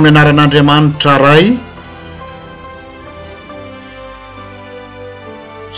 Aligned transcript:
mianaran'andriamanitra 0.00 1.14
ray 1.20 1.46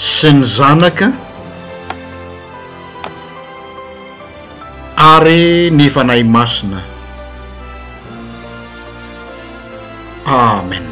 sy 0.08 0.30
ny 0.38 0.42
zanaka 0.56 1.08
ary 5.12 5.70
ny 5.76 5.86
fanay 5.94 6.22
masina 6.34 6.80
amen 10.46 10.86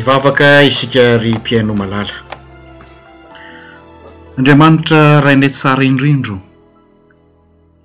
ivavaka 0.00 0.48
isika 0.70 1.02
rym-piaino 1.22 1.72
malala 1.80 2.31
andriamanitra 4.42 4.98
rahaina 5.24 5.48
tsara 5.56 5.82
indrindro 5.90 6.36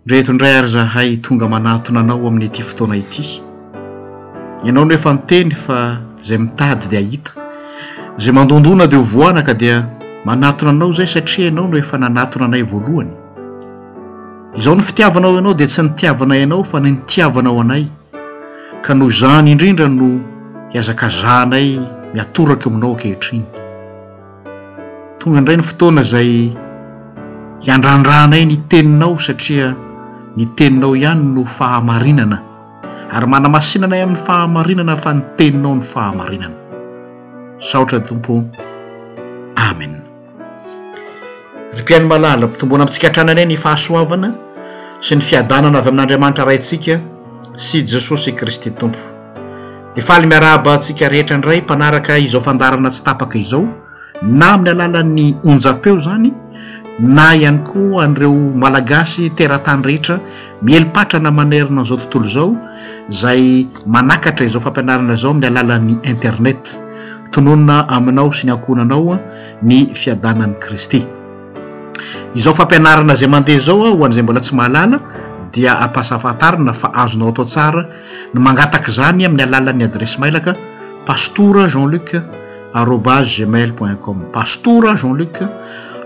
ndreheto 0.05 0.29
indray 0.33 0.55
ary 0.57 0.69
zahay 0.75 1.09
tonga 1.25 1.47
manatona 1.53 1.99
anao 2.03 2.21
amin'nyity 2.29 2.61
fotoana 2.69 2.95
ity 3.03 3.25
ianao 4.65 4.85
no 4.87 4.93
efa 4.97 5.09
nyteny 5.15 5.49
fa 5.65 5.77
zay 6.27 6.37
mitady 6.43 6.85
de 6.91 6.97
ahita 7.01 7.31
zay 8.23 8.33
mandondona 8.37 8.83
de 8.91 8.97
ho 8.99 9.03
voanaka 9.13 9.53
dia 9.61 9.77
manatona 10.27 10.71
anao 10.73 10.91
zay 10.97 11.07
satria 11.13 11.45
ianao 11.47 11.67
no 11.71 11.77
efa 11.83 11.95
nanatona 12.03 12.45
anay 12.47 12.63
voalohany 12.71 13.13
izaho 14.57 14.75
ny 14.77 14.81
fitiavanao 14.87 15.31
ianao 15.37 15.53
de 15.61 15.65
tsy 15.67 15.81
nitiavanay 15.83 16.41
anao 16.43 16.63
fa 16.71 16.77
ny 16.79 16.89
nitiavanao 16.91 17.61
anay 17.63 17.85
ka 18.85 18.91
no 18.97 19.05
zany 19.19 19.47
indrindra 19.53 19.87
no 19.99 20.09
hiazakazanay 20.71 21.67
miatoraky 22.13 22.65
aminao 22.69 22.93
akehitriny 22.95 23.43
tonga 25.27 25.41
ndray 25.43 25.57
ny 25.59 25.63
fotoana 25.69 26.03
zay 26.11 26.31
hiandrandranay 27.63 28.43
ny 28.47 28.55
teninao 28.71 29.15
satria 29.27 29.67
ny 30.37 30.43
teninao 30.59 30.93
ihany 30.99 31.23
no 31.35 31.41
fahamarinana 31.57 32.37
ary 33.15 33.27
manamasinanay 33.33 34.01
amin'ny 34.05 34.23
fahamarinana 34.27 34.95
fa 35.03 35.09
ny 35.17 35.21
teninao 35.41 35.73
no 35.79 35.83
fahamarinana 35.91 36.55
saotran 37.69 38.03
tompo 38.09 38.33
amenpaa 39.67 42.35
mtombona 42.43 42.81
amitsika 42.85 43.07
antrananay 43.09 43.47
ny 43.51 43.57
fahasoavana 43.63 44.29
sy 45.07 45.13
ny 45.15 45.21
fiadanana 45.29 45.77
avy 45.83 45.89
amin'andriamanitra 45.91 46.43
raintsika 46.51 46.93
sy 47.67 47.77
jesosy 47.95 48.31
kristy 48.39 48.69
tompo 48.79 49.01
falymiarabantsika 50.07 51.05
rehetra 51.13 51.35
nray 51.41 51.59
mpanaraka 51.65 52.11
izao 52.27 52.41
fandarana 52.47 52.89
tsy 52.95 53.01
tapakaiao 53.09 53.63
na 54.25 54.53
amin'ny 54.55 54.69
alalany 54.71 55.35
onjapeo 55.45 55.97
zany 56.01 56.33
na 56.99 57.33
ihany 57.37 57.61
koa 57.69 58.01
andreo 58.07 58.33
malagasy 58.33 59.29
teratany 59.37 59.83
rehetra 59.87 60.15
mielipatrana 60.65 61.29
manerinan'izao 61.31 61.97
tontolo 62.01 62.25
zao 62.35 62.49
zay 63.09 63.67
manakatra 63.85 64.45
izao 64.49 64.61
fampianarana 64.63 65.13
izao 65.13 65.31
amin'ny 65.31 65.47
alalan'ny 65.51 65.95
internet 66.13 66.61
tononona 67.31 67.77
aminao 67.97 68.31
sy 68.33 68.47
ny 68.49 68.53
akohnanaoa 68.55 69.17
ny 69.67 69.77
fiadanan'ny 70.01 70.55
kristy 70.63 71.01
izao 72.35 72.53
fampianarana 72.57 73.15
zay 73.19 73.29
mandeha 73.29 73.59
zaoa 73.69 73.93
hoan'izay 73.99 74.23
mbola 74.25 74.41
tsy 74.41 74.53
mahalala 74.57 74.97
dia 75.53 75.77
ampahasafantarina 75.85 76.73
fa 76.73 76.87
azonao 77.03 77.29
atao 77.31 77.45
tsara 77.45 77.81
ny 78.33 78.39
mangataka 78.41 78.89
zany 78.97 79.25
amin'ny 79.25 79.45
alalan'ny 79.47 79.83
adrese 79.85 80.17
mailaka 80.21 80.51
pastoura 81.05 81.67
jean 81.69 81.87
luc 81.93 82.09
arobgmailpintcom 82.73 84.27
pastora 84.33 84.95
jean 84.97 85.13
luc 85.15 85.39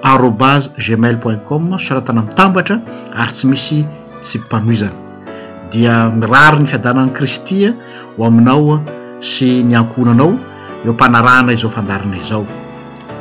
arobas 0.03 0.69
gmailpintcom 0.77 1.71
soratana 1.79 2.21
mitambatra 2.25 2.79
ary 3.17 3.31
tsy 3.33 3.47
misy 3.47 3.81
tsy 4.21 4.39
panoizany 4.49 4.93
dia 5.71 6.09
mirary 6.09 6.59
ny 6.61 6.65
fiadanany 6.69 7.11
kristy 7.13 7.67
ho 8.17 8.25
aminao 8.25 8.79
sy 9.21 9.63
niankohnanao 9.63 10.29
eo 10.85 10.93
mpanarahna 10.93 11.51
izao 11.53 11.69
fandarina 11.69 12.17
izao 12.17 12.45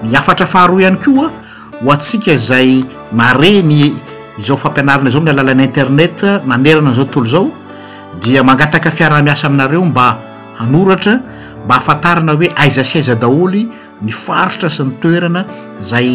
miafatra 0.02 0.46
faharoa 0.46 0.80
ihany 0.80 0.98
koa 1.00 1.28
ho 1.82 1.92
atsika 1.92 2.36
zay 2.36 2.84
mareny 3.12 3.92
izao 4.38 4.56
fampianarana 4.56 5.08
izao 5.08 5.20
mialalany 5.22 5.64
internet 5.64 6.22
manerana 6.44 6.92
zao 6.92 7.04
tntolo 7.04 7.26
zao 7.26 7.46
dia 8.24 8.42
magataka 8.42 8.90
fiarah-miasa 8.90 9.46
aminareo 9.48 9.84
mba 9.84 10.08
anoatr 10.60 11.18
ma 11.70 11.76
afantarana 11.82 12.32
hoe 12.38 12.48
aiza 12.62 12.82
sy 12.90 12.96
aiza 13.00 13.14
daholy 13.24 13.62
ny 14.06 14.12
faritra 14.24 14.68
sy 14.76 14.82
ny 14.88 14.92
toerana 15.02 15.42
zay 15.90 16.08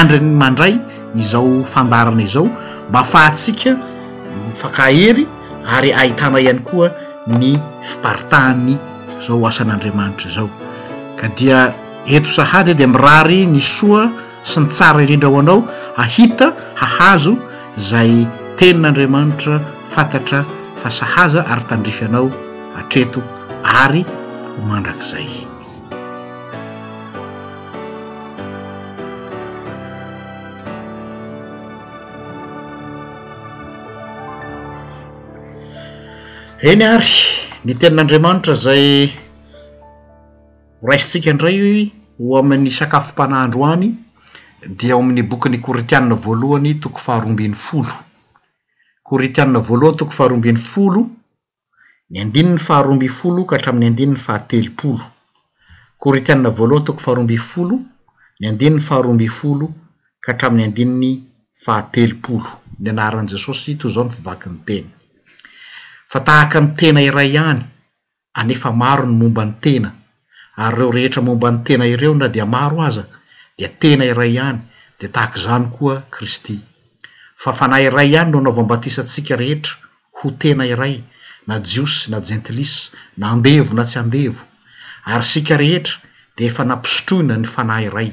andriny 0.00 0.30
mandray 0.42 0.74
izao 1.22 1.50
fandarana 1.72 2.22
izao 2.28 2.46
mba 2.88 2.98
afahatsika 3.04 3.70
nfakahery 4.50 5.24
ary 5.76 5.90
ahitana 6.02 6.38
ihany 6.44 6.62
koa 6.68 6.88
ny 7.40 7.50
fiparitahny 7.90 8.74
zao 9.26 9.38
asan'andriamanitra 9.50 10.28
zao 10.38 10.48
ka 11.20 11.26
dia 11.38 11.58
eto 12.16 12.30
sahadyo 12.38 12.74
di 12.80 12.86
mirary 12.94 13.40
ny 13.52 13.60
soa 13.76 14.04
sy 14.48 14.56
ny 14.64 14.72
tsara 14.74 14.98
indrindraho 15.04 15.38
anao 15.44 15.58
ahita 16.06 16.46
hahazo 16.80 17.32
zay 17.90 18.12
tenin'andriamanitra 18.58 19.54
fantatra 19.94 20.38
fa 20.80 20.88
sahaza 20.98 21.40
artandrify 21.54 22.06
anaoatreto 22.10 23.20
ar 23.84 23.94
mandrak'zay 24.60 25.26
eny 36.62 36.84
ary 36.84 37.06
ny 37.64 37.74
tenin'andriamanitra 37.78 38.54
zay 38.64 39.08
rasitsika 40.90 41.28
indray 41.30 41.90
ho 42.18 42.38
amin'ny 42.40 42.70
sakafo 42.78 43.10
mpanahandro 43.12 43.60
any 43.74 43.88
dia 44.78 44.94
o 44.96 45.00
amin'ny 45.02 45.22
bokyn'ny 45.30 45.58
koritianna 45.66 46.14
voalohany 46.24 46.72
toko 46.82 46.98
faharombiny 47.06 47.56
folo 47.66 47.94
koritianna 49.08 49.58
voalohany 49.66 49.96
toko 50.00 50.12
faharombiny 50.18 50.60
folo 50.72 51.00
ny 52.12 52.18
andini 52.24 52.50
ny 52.56 52.60
faharomby 52.66 53.08
folo 53.18 53.42
ka 53.50 53.56
htrami'ny 53.60 53.86
andiny 53.90 54.12
ny 54.14 54.20
fahatelopolo 54.26 55.04
koritianna 56.02 56.50
voalohany 56.58 56.86
toko 56.86 57.00
faharomby 57.06 57.38
folo 57.50 57.76
ny 58.40 58.44
andinny 58.50 58.80
faharomby 58.88 59.28
folo 59.38 59.66
ka 60.24 60.30
hatrami'ny 60.32 60.64
andinny 60.68 61.10
fahatelopolo 61.64 62.48
ny 62.82 62.88
anaran' 62.94 63.30
jesosy 63.32 63.70
toy 63.80 63.90
zao 63.94 64.04
ny 64.04 64.12
fivaky 64.16 64.46
ny 64.52 64.56
tena 64.68 64.88
fa 66.10 66.18
tahaka 66.26 66.58
ny 66.62 66.68
tena 66.80 67.00
iray 67.08 67.28
iany 67.36 67.60
anefa 68.40 68.68
maro 68.82 69.04
ny 69.08 69.14
momba 69.22 69.42
ny 69.48 69.54
tena 69.64 69.90
ary 70.64 70.76
reo 70.82 70.90
rehetra 70.96 71.20
mombany 71.28 71.58
tena 71.66 71.84
ireo 71.94 72.14
na 72.14 72.28
dia 72.34 72.46
maro 72.56 72.76
aza 72.88 73.04
dea 73.58 73.70
tena 73.82 74.04
iray 74.12 74.30
iany 74.36 74.58
de 74.98 75.06
tahak' 75.14 75.36
zany 75.44 75.66
koa 75.74 75.94
kristy 76.14 76.56
fa 77.42 77.50
fana 77.58 77.76
iray 77.88 78.08
ihany 78.12 78.30
no 78.32 78.38
anao 78.38 78.56
vambatisantsika 78.58 79.32
rehetra 79.42 79.74
ho 80.16 80.26
tena 80.42 80.64
iray 80.74 80.96
na 81.46 81.60
jiosy 81.60 82.10
na 82.10 82.18
jentilis 82.28 82.74
na 83.16 83.26
andevo 83.34 83.74
na 83.76 83.84
tsy 83.88 83.98
andevo 84.02 84.42
ary 85.12 85.24
sika 85.32 85.54
rehetra 85.62 85.94
de 86.36 86.42
efa 86.48 86.62
nampisotroina 86.68 87.34
ny 87.40 87.46
fanahy 87.54 87.88
ray 87.96 88.10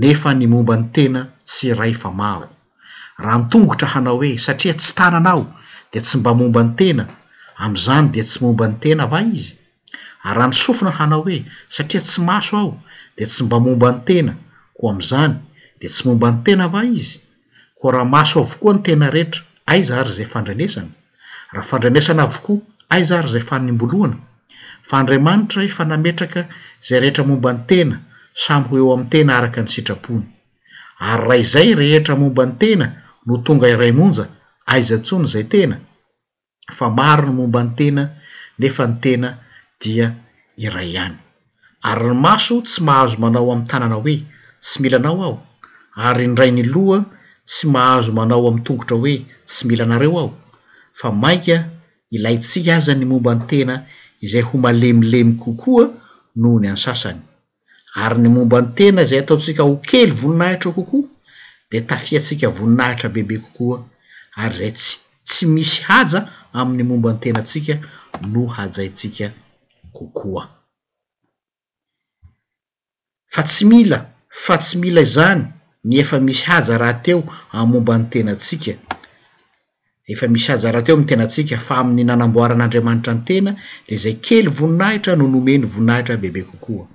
nefa 0.00 0.30
ny 0.34 0.44
momba 0.52 0.74
ny 0.80 0.86
tena 0.96 1.20
tsy 1.48 1.68
ray 1.80 1.92
fa 2.02 2.10
maro 2.20 2.48
raha 3.24 3.38
nitongotra 3.40 3.86
hanao 3.94 4.16
hoe 4.20 4.30
satria 4.46 4.74
tsy 4.80 4.92
tanana 4.98 5.30
ao 5.34 5.42
de 5.92 5.98
tsy 6.04 6.16
mba 6.20 6.30
momba 6.40 6.60
ny 6.66 6.72
tena 6.80 7.04
am'izany 7.64 8.06
de 8.14 8.20
tsy 8.28 8.38
momba 8.44 8.64
ny 8.70 8.76
tena 8.84 9.04
va 9.12 9.20
izy 9.36 9.52
ary 10.28 10.36
rah 10.38 10.48
nysofina 10.50 10.90
hanao 10.98 11.22
hoe 11.26 11.38
satria 11.76 12.00
tsy 12.06 12.18
maso 12.30 12.52
aho 12.60 12.72
de 13.16 13.24
tsy 13.30 13.42
mba 13.46 13.56
momba 13.64 13.88
ny 13.94 14.00
tena 14.08 14.32
koa 14.78 14.90
am'izany 14.94 15.34
de 15.80 15.86
tsy 15.92 16.02
momba 16.08 16.26
ny 16.32 16.38
tena 16.46 16.64
va 16.74 16.82
izy 16.98 17.16
ko 17.78 17.84
raha 17.94 18.06
maso 18.16 18.36
avokoa 18.44 18.72
ny 18.74 18.80
tena 18.86 19.06
rehetra 19.16 19.40
aizaary 19.72 20.12
zay 20.16 20.28
fandrenesany 20.32 20.90
raha 21.52 21.66
fandranaisana 21.70 22.22
avokoa 22.28 22.58
aiza 22.94 23.12
ary 23.18 23.28
zay 23.34 23.44
fany 23.50 23.68
mbolohana 23.76 24.16
fa 24.88 24.94
andriamanitra 25.00 25.60
efa 25.68 25.82
nametraka 25.90 26.40
izay 26.82 27.00
rehetra 27.04 27.22
momba 27.30 27.50
ny 27.56 27.60
tena 27.70 27.96
samy 28.42 28.64
ho 28.70 28.74
eo 28.80 28.88
ami'ny 28.94 29.10
tena 29.14 29.30
araka 29.38 29.60
ny 29.64 29.70
sitrapony 29.74 30.24
ary 31.10 31.22
rah 31.28 31.38
izay 31.44 31.68
rehetra 31.80 32.14
momba 32.22 32.42
ny 32.48 32.54
tena 32.62 32.86
no 33.26 33.34
tonga 33.46 33.66
iray 33.74 33.92
monja 33.98 34.24
aiza 34.72 34.94
ntsony 35.00 35.26
zay 35.32 35.44
tena 35.54 35.76
fa 36.76 36.86
maro 36.98 37.22
no 37.26 37.32
momba 37.40 37.60
ny 37.66 37.70
tena 37.80 38.02
nefa 38.60 38.84
ny 38.90 38.94
tena 39.04 39.28
dia 39.82 40.06
iray 40.66 40.88
ihany 40.96 41.16
ary 41.90 42.08
ny 42.12 42.16
maso 42.24 42.54
tsy 42.66 42.78
mahazo 42.88 43.16
manao 43.22 43.48
ami'ny 43.54 43.68
tanana 43.70 43.96
hoe 44.00 44.14
tsy 44.64 44.76
milanao 44.82 45.20
aho 45.26 45.36
ary 46.06 46.24
ndray 46.32 46.50
ny 46.56 46.62
loha 46.74 47.00
tsy 47.50 47.64
mahazo 47.74 48.10
manao 48.18 48.42
am'ny 48.50 48.62
tongotra 48.66 48.96
hoe 49.02 49.14
tsy 49.50 49.62
milanareo 49.70 50.16
ao 50.24 50.30
fa 50.98 51.12
maika 51.12 51.70
ilaytsika 52.10 52.76
aza 52.76 52.94
ny 52.94 53.04
momba 53.06 53.32
ny 53.34 53.44
tena 53.50 53.74
izay 54.24 54.42
ho 54.42 54.58
malemilemy 54.58 55.32
kokoa 55.44 55.84
noho 56.40 56.58
ny 56.62 56.68
an 56.72 56.76
sasany 56.84 57.20
ary 58.02 58.18
ny 58.22 58.28
momba 58.34 58.58
ny 58.60 58.68
tena 58.76 59.02
zay 59.08 59.18
ataotsika 59.22 59.62
ho 59.68 59.74
kely 59.88 60.10
voninahitra 60.20 60.70
kokoa 60.76 61.06
de 61.70 61.78
tafiatsika 61.90 62.46
voninahitra 62.56 63.08
bebe 63.14 63.36
kokoa 63.44 63.78
ary 64.42 64.56
zay 64.60 64.70
tsy 65.28 65.44
misy 65.54 65.78
haja 65.88 66.20
aminy 66.52 66.82
momba 66.90 67.10
ny 67.12 67.18
tena 67.22 67.38
atsika 67.42 67.74
no 68.32 68.42
hajaitsika 68.56 69.26
kokoa 69.96 70.42
fa 73.32 73.42
tsy 73.48 73.64
mila 73.70 73.98
fa 74.44 74.54
tsy 74.58 74.74
mila 74.82 75.02
zany 75.16 75.42
ny 75.84 75.94
efa 76.02 76.16
misy 76.20 76.42
haja 76.48 76.78
raha 76.80 76.94
teo 77.04 77.18
an'y 77.56 77.66
momba 77.72 77.92
n'ny 77.98 78.08
tena 78.12 78.34
tsika 78.42 78.74
efa 80.12 80.26
misy 80.28 80.48
ajara 80.52 80.82
teo 80.82 80.94
amy 80.96 81.04
tenatsika 81.04 81.56
fa 81.66 81.74
amin'ny 81.82 82.04
nanamboaran'andriamanitra 82.08 83.12
ny 83.16 83.22
tena 83.28 83.50
de 83.88 83.94
zay 84.02 84.16
kely 84.26 84.48
voninahitra 84.58 85.12
no 85.20 85.24
nomeny 85.34 85.64
voninahitra 85.72 86.14
bebe 86.22 86.42
kokoa 86.48 86.86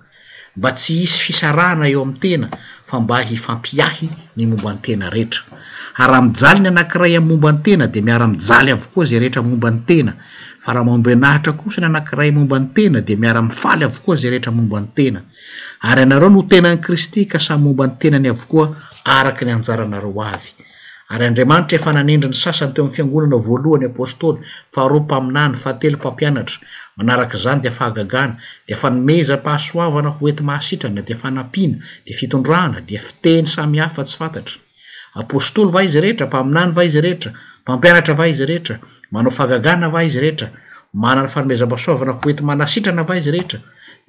mba 0.58 0.70
tsy 0.78 0.94
isy 1.06 1.18
fisarana 1.26 1.86
eo 1.94 2.02
am'ny 2.06 2.18
tena 2.24 2.48
fa 2.90 2.96
mba 3.02 3.18
hifampiahy 3.30 4.08
ny 4.38 4.44
momban'nytenaeta 4.52 5.40
ray 6.10 6.22
ny 6.64 6.68
anankiray 6.72 7.14
amymombatena 7.20 7.86
darya 7.94 8.14
eeaha 8.14 8.28
ny 8.28 8.34
ananrayomban 8.76 9.78
tena 12.76 13.00
darafyaaeeabaena 13.08 15.20
ary 15.90 16.02
anareo 16.08 16.30
notenany 16.36 16.78
kristy 16.86 17.22
ka 17.32 17.38
samy 17.46 17.64
momba 17.66 17.84
ny 17.88 17.94
tenany 18.02 18.28
avokoa 18.34 18.66
araky 19.18 19.44
ny 19.46 19.52
anjaranareo 19.58 20.14
avy 20.34 20.52
ary 21.12 21.24
andriamanitra 21.28 21.76
efa 21.78 21.92
nanendri 21.98 22.28
ny 22.32 22.38
sasany 22.44 22.72
teo 22.74 22.82
aminy 22.84 22.94
fiangonana 22.98 23.38
voalohany 23.48 23.86
apôstoly 23.92 24.40
faharo 24.74 24.98
mpaminany 25.06 25.54
fa 25.64 25.72
telo 25.82 25.98
mpampianatra 25.98 26.58
manarak' 26.98 27.38
zany 27.44 27.62
de 27.66 27.70
fahagagana 27.78 28.34
de 28.68 28.74
fanomezam-pahasoavana 28.82 30.10
hoety 30.18 30.44
mahasitrana 30.50 31.02
de 31.10 31.14
fanampina 31.22 31.76
de 32.06 32.12
fitondraana 32.20 32.78
di 32.88 32.96
fiteny 33.08 33.46
samy 33.56 33.78
hafa 33.84 34.02
tsy 34.08 34.16
fantatra 34.20 34.56
apôstoly 35.22 35.72
va 35.76 35.82
izy 35.88 36.00
rehetra 36.06 36.26
mpaminany 36.32 36.72
va 36.78 36.82
izy 36.90 37.00
rehetra 37.06 37.30
pampianatrava 37.68 38.26
izy 38.34 38.46
rehetra 38.52 38.76
manao 39.12 39.32
fahgagna 39.38 39.88
va 39.96 40.04
izy 40.08 40.20
rehetra 40.26 40.48
manana 41.04 41.28
fanomezam-pahasoavana 41.36 42.14
hoety 42.22 42.42
manasitrana 42.52 43.04
va 43.10 43.16
izy 43.22 43.32
rehetra 43.36 43.60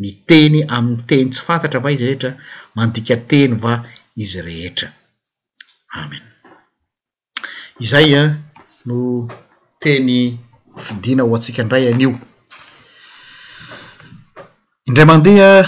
ny 0.02 0.08
teny 0.29 0.56
am'y 0.76 0.94
teny 1.08 1.29
tsy 1.32 1.43
fantatra 1.49 1.79
va 1.85 1.90
izy 1.97 2.05
rehetra 2.08 2.31
mandikateny 2.76 3.52
va 3.64 3.75
izy 4.25 4.40
rehetra 4.50 4.88
amen 6.02 6.25
izay 7.82 8.15
a 8.15 8.23
eh, 8.31 8.31
no 8.87 9.26
teny 9.82 10.38
fidina 10.79 11.23
ao 11.23 11.35
atsika 11.35 11.62
indray 11.67 11.91
anio 11.91 12.12
indray 14.87 15.06
mandeha 15.06 15.67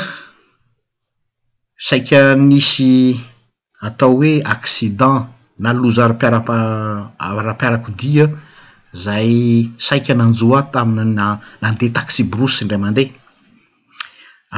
saika 1.79 2.37
nisy 2.38 3.19
atao 3.87 4.14
hoe 4.17 4.43
accident 4.55 5.26
na 5.58 5.70
loza 5.73 6.05
arpiarapa 6.05 6.56
ara-piarako 7.19 7.91
dia 7.99 8.26
zay 8.93 9.31
saika 9.87 10.14
nanjoa 10.14 10.61
tamina 10.73 11.26
nandeha 11.62 11.93
taxi 11.97 12.23
brosy 12.31 12.62
indray 12.62 12.79
amandeha 12.81 13.12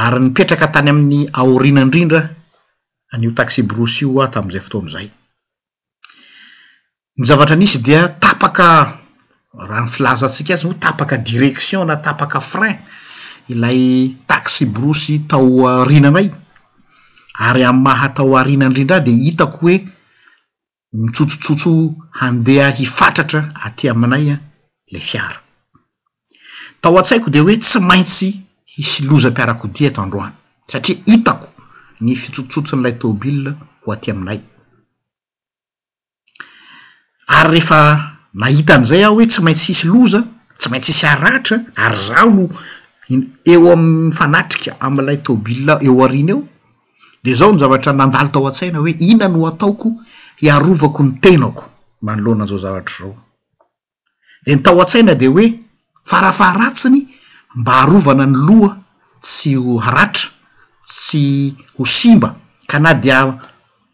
ary 0.02 0.20
nipetraka 0.20 0.66
tany 0.74 0.90
amin'ny 0.90 1.20
aorina 1.32 1.80
indrindra 1.82 2.20
anio 3.12 3.30
taxi 3.32 3.62
brosy 3.62 4.04
io 4.04 4.20
a 4.20 4.24
ah, 4.24 4.28
tam'izay 4.32 4.60
fotony 4.64 4.90
zay 4.94 5.08
ny 7.18 7.24
zavatra 7.26 7.54
anisy 7.56 7.78
dia 7.82 8.08
tapaka 8.22 8.66
raha 9.68 9.82
ny 9.84 9.90
filazaatsika 9.94 10.52
azy 10.54 10.66
ho 10.68 10.74
tapaka 10.86 11.14
direction 11.30 11.82
na 11.88 11.96
tapaka 12.06 12.38
frein 12.50 12.78
ilay 13.52 13.80
taxy 14.30 14.64
brosy 14.74 15.14
tao 15.30 15.58
arinanay 15.68 16.28
ary 17.46 17.62
amy 17.70 17.82
mahatao 17.86 18.32
arina 18.40 18.64
ndrindra 18.68 18.98
de 19.06 19.12
itako 19.30 19.58
hoe 19.60 19.76
mitsotsotsotso 21.02 21.70
handeha 22.20 22.68
hifatratra 22.78 23.40
aty 23.66 23.84
aminaya 23.92 24.34
le 24.92 25.00
fiara 25.08 25.38
tao 26.82 26.94
a-tsaiko 27.00 27.28
de 27.32 27.38
hoe 27.44 27.54
tsy 27.62 27.78
maintsy 27.88 28.28
hisiloza 28.74 29.28
mpiarakodia 29.30 29.90
to 29.94 30.00
androany 30.02 30.34
satria 30.70 30.98
itako 31.14 31.48
ny 32.04 32.10
fitsotsotsin'lay 32.22 32.94
tômobile 33.00 33.50
ho 33.82 33.86
aty 33.94 34.08
aminay 34.12 34.40
ary 37.28 37.48
rehefa 37.60 38.12
nahitan' 38.40 38.82
izay 38.84 39.04
aho 39.06 39.14
hoe 39.16 39.26
tsy 39.30 39.40
maintsy 39.44 39.70
isy 39.72 39.86
loza 39.92 40.20
tsy 40.58 40.68
maintsy 40.72 40.90
isy 40.94 41.06
aratra 41.06 41.56
ary 41.76 41.96
zao 42.06 42.28
no 42.36 42.44
eo 43.52 43.66
amny 43.74 44.12
fanatrika 44.18 44.70
amlay 44.86 45.18
tôbilna 45.26 45.72
eo 45.86 45.96
arina 46.04 46.32
eo 46.34 46.40
de 47.24 47.32
zao 47.38 47.50
ny 47.52 47.58
zavatra 47.62 47.92
nandalo 47.92 48.28
tao 48.32 48.46
a-tsaina 48.48 48.78
hoe 48.82 48.92
iona 49.06 49.26
no 49.32 49.40
ataoko 49.50 49.88
iarovako 50.46 51.02
ny 51.06 51.10
tenako 51.22 51.62
ma 52.04 52.12
no 52.16 52.20
lohananzao 52.24 52.58
zavatra 52.64 52.94
rao 53.04 53.12
de 54.44 54.50
ny 54.54 54.60
tao 54.66 54.78
a-tsaina 54.82 55.14
de 55.20 55.26
hoe 55.34 55.46
farafaharatsiny 56.10 57.00
mba 57.60 57.72
arovana 57.82 58.24
ny 58.26 58.36
loha 58.48 58.72
tsy 59.26 59.52
ho 59.62 59.72
aratra 59.88 60.28
tsy 60.90 61.24
ho 61.76 61.84
simba 61.84 62.28
ka 62.70 62.78
na 62.80 62.92
dea 62.94 63.20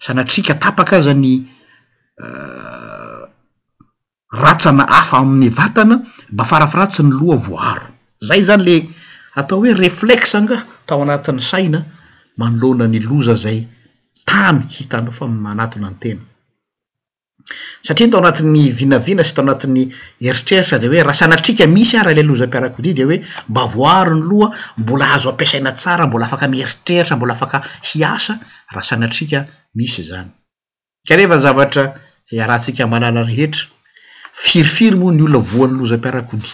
sanatrika 0.04 0.54
tapaka 0.54 0.96
azany 0.98 1.32
eh, 2.24 2.83
ratsana 4.34 4.84
afa 5.00 5.16
amin'y 5.22 5.48
vatana 5.58 5.96
mba 6.32 6.44
farafiratsy 6.50 7.00
ny 7.04 7.10
loa 7.18 7.36
voaro 7.46 7.86
zay 8.28 8.42
zany 8.48 8.62
le 8.66 8.76
atao 9.38 9.58
hoe 9.62 9.72
reflexa 9.84 10.38
nga 10.44 10.56
tao 10.88 11.00
anati'ny 11.02 11.40
saina 11.50 11.80
manlnanyozayrtao 12.38 15.14
anatyvinainas 18.16 19.32
tonaeiteeaatka 19.34 21.66
isyaahleozaoeemba 21.84 23.62
voaro 23.76 24.14
ny 24.20 24.24
loa 24.30 24.48
mbola 24.80 25.06
azo 25.14 25.28
ampiasaina 25.32 25.70
tsara 25.78 26.04
mbola 26.08 26.24
afaka 26.28 26.44
mieritreritra 26.48 27.16
mbola 27.16 27.34
fke 27.34 27.58
firifiry 34.42 34.96
moa 34.98 35.12
ny 35.14 35.22
olona 35.26 35.38
voany 35.50 35.74
lozam-piarakoli 35.78 36.50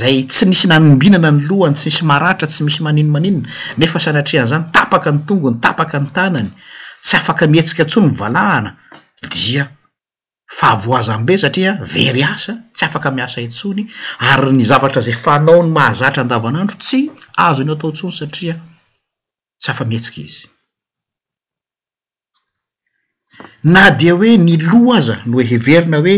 zay 0.00 0.24
tsy 0.26 0.46
nisy 0.48 0.66
nanombinana 0.68 1.30
ny 1.34 1.44
lohany 1.48 1.76
tsy 1.76 1.88
nisy 1.90 2.04
maratra 2.08 2.48
tsy 2.48 2.64
misy 2.64 2.80
maninomanino 2.82 3.44
nefa 3.78 3.98
sanatrean' 4.00 4.46
zany 4.48 4.64
tapaka 4.72 5.12
ny 5.12 5.18
tongony 5.26 5.58
tapaka 5.60 5.98
ny 6.00 6.06
tanany 6.16 6.50
tsy 7.04 7.14
afaka 7.16 7.46
mietsika 7.46 7.84
ntsony 7.84 8.08
valahana 8.20 8.70
dia 9.34 9.64
fahavoaza 10.58 11.14
ambe 11.14 11.38
satria 11.38 11.72
very 11.92 12.22
asa 12.24 12.52
tsy 12.74 12.82
afaka 12.84 13.10
miasa 13.10 13.40
entsony 13.44 13.84
ary 14.30 14.50
ny 14.52 14.64
zavatra 14.70 15.00
za 15.04 15.12
fanaony 15.12 15.68
mahazatra 15.76 16.22
andavanandro 16.22 16.76
tsy 16.82 17.00
azo 17.46 17.62
ny 17.64 17.72
atao 17.72 17.90
ntsony 17.92 18.12
satria 18.20 18.54
tsy 19.60 19.68
afa 19.70 19.84
mietsika 19.84 20.20
izy 20.28 20.42
na 23.64 23.90
dia 23.90 24.14
hoe 24.14 24.36
ny 24.36 24.56
loaza 24.70 25.16
noe 25.26 25.44
heverina 25.44 25.98
hoe 26.04 26.16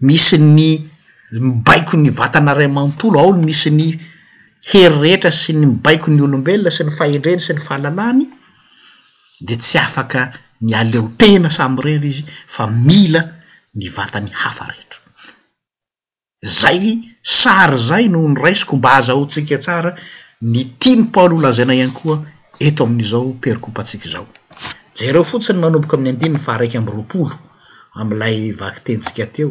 misy 0.00 0.38
ny 0.38 0.78
mibaiko 1.32 1.94
ny 1.98 2.10
vatana 2.18 2.52
ray 2.56 2.70
manontolo 2.76 3.18
aon 3.22 3.38
misy 3.46 3.70
ny 3.78 3.88
heri 4.70 4.98
rehetra 5.02 5.30
sy 5.40 5.52
ny 5.58 5.66
mibaiko 5.70 6.06
ny 6.14 6.20
olombelona 6.26 6.70
sy 6.76 6.82
ny 6.86 6.92
faendreny 6.98 7.40
sy 7.46 7.52
ny 7.56 7.62
fahalalany 7.66 8.24
de 9.46 9.54
tsy 9.62 9.78
afaka 9.86 10.22
ny 10.64 10.70
aleo 10.80 11.04
tena 11.20 11.48
sam 11.56 11.72
rery 11.84 12.08
izy 12.12 12.22
fa 12.54 12.64
mila 12.86 13.22
ny 13.78 13.86
vatany 13.96 14.30
hafarehetra 14.42 15.00
zay 16.60 16.78
sary 17.38 17.76
zay 17.88 18.04
noho 18.12 18.28
nyraisokomba 18.34 18.88
aza 18.98 19.12
otsika 19.22 19.56
tsara 19.64 19.90
ny 20.52 20.60
ti 20.80 20.90
ny 20.96 21.02
paoly 21.12 21.34
olazanay 21.40 21.78
ihany 21.82 21.94
koa 22.00 22.16
eto 22.68 22.80
amin'izao 22.86 23.30
perikopatsika 23.42 24.06
zao 24.14 24.26
jereo 24.98 25.24
fotsiny 25.30 25.58
manomboka 25.62 25.94
amin'ny 25.96 26.12
andinny 26.14 26.38
fa 26.44 26.52
raiky 26.60 26.76
amy 26.80 26.90
roapolo 26.96 27.34
amlay 28.00 28.36
vakitentsika 28.60 29.24
teo 29.36 29.50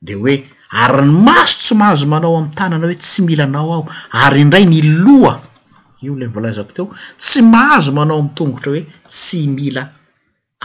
de 0.00 0.14
hoe 0.14 0.44
ary 0.70 1.02
ny 1.06 1.10
maso 1.24 1.56
tsy 1.60 1.74
mahazo 1.80 2.06
manao 2.06 2.36
am'y 2.38 2.50
tanana 2.56 2.86
hoe 2.86 2.94
tsy 3.02 3.22
mila 3.22 3.44
anao 3.44 3.72
aho 3.74 3.82
ary 4.26 4.38
indray 4.40 4.64
ny 4.68 4.80
loha 5.04 5.34
io 6.04 6.12
lay 6.20 6.28
nyvoalazako 6.28 6.72
teo 6.76 6.86
tsy 7.22 7.40
mahazo 7.52 7.90
manao 7.96 8.16
amtongotra 8.22 8.70
hoe 8.72 8.82
tsy 9.10 9.40
mila 9.56 9.82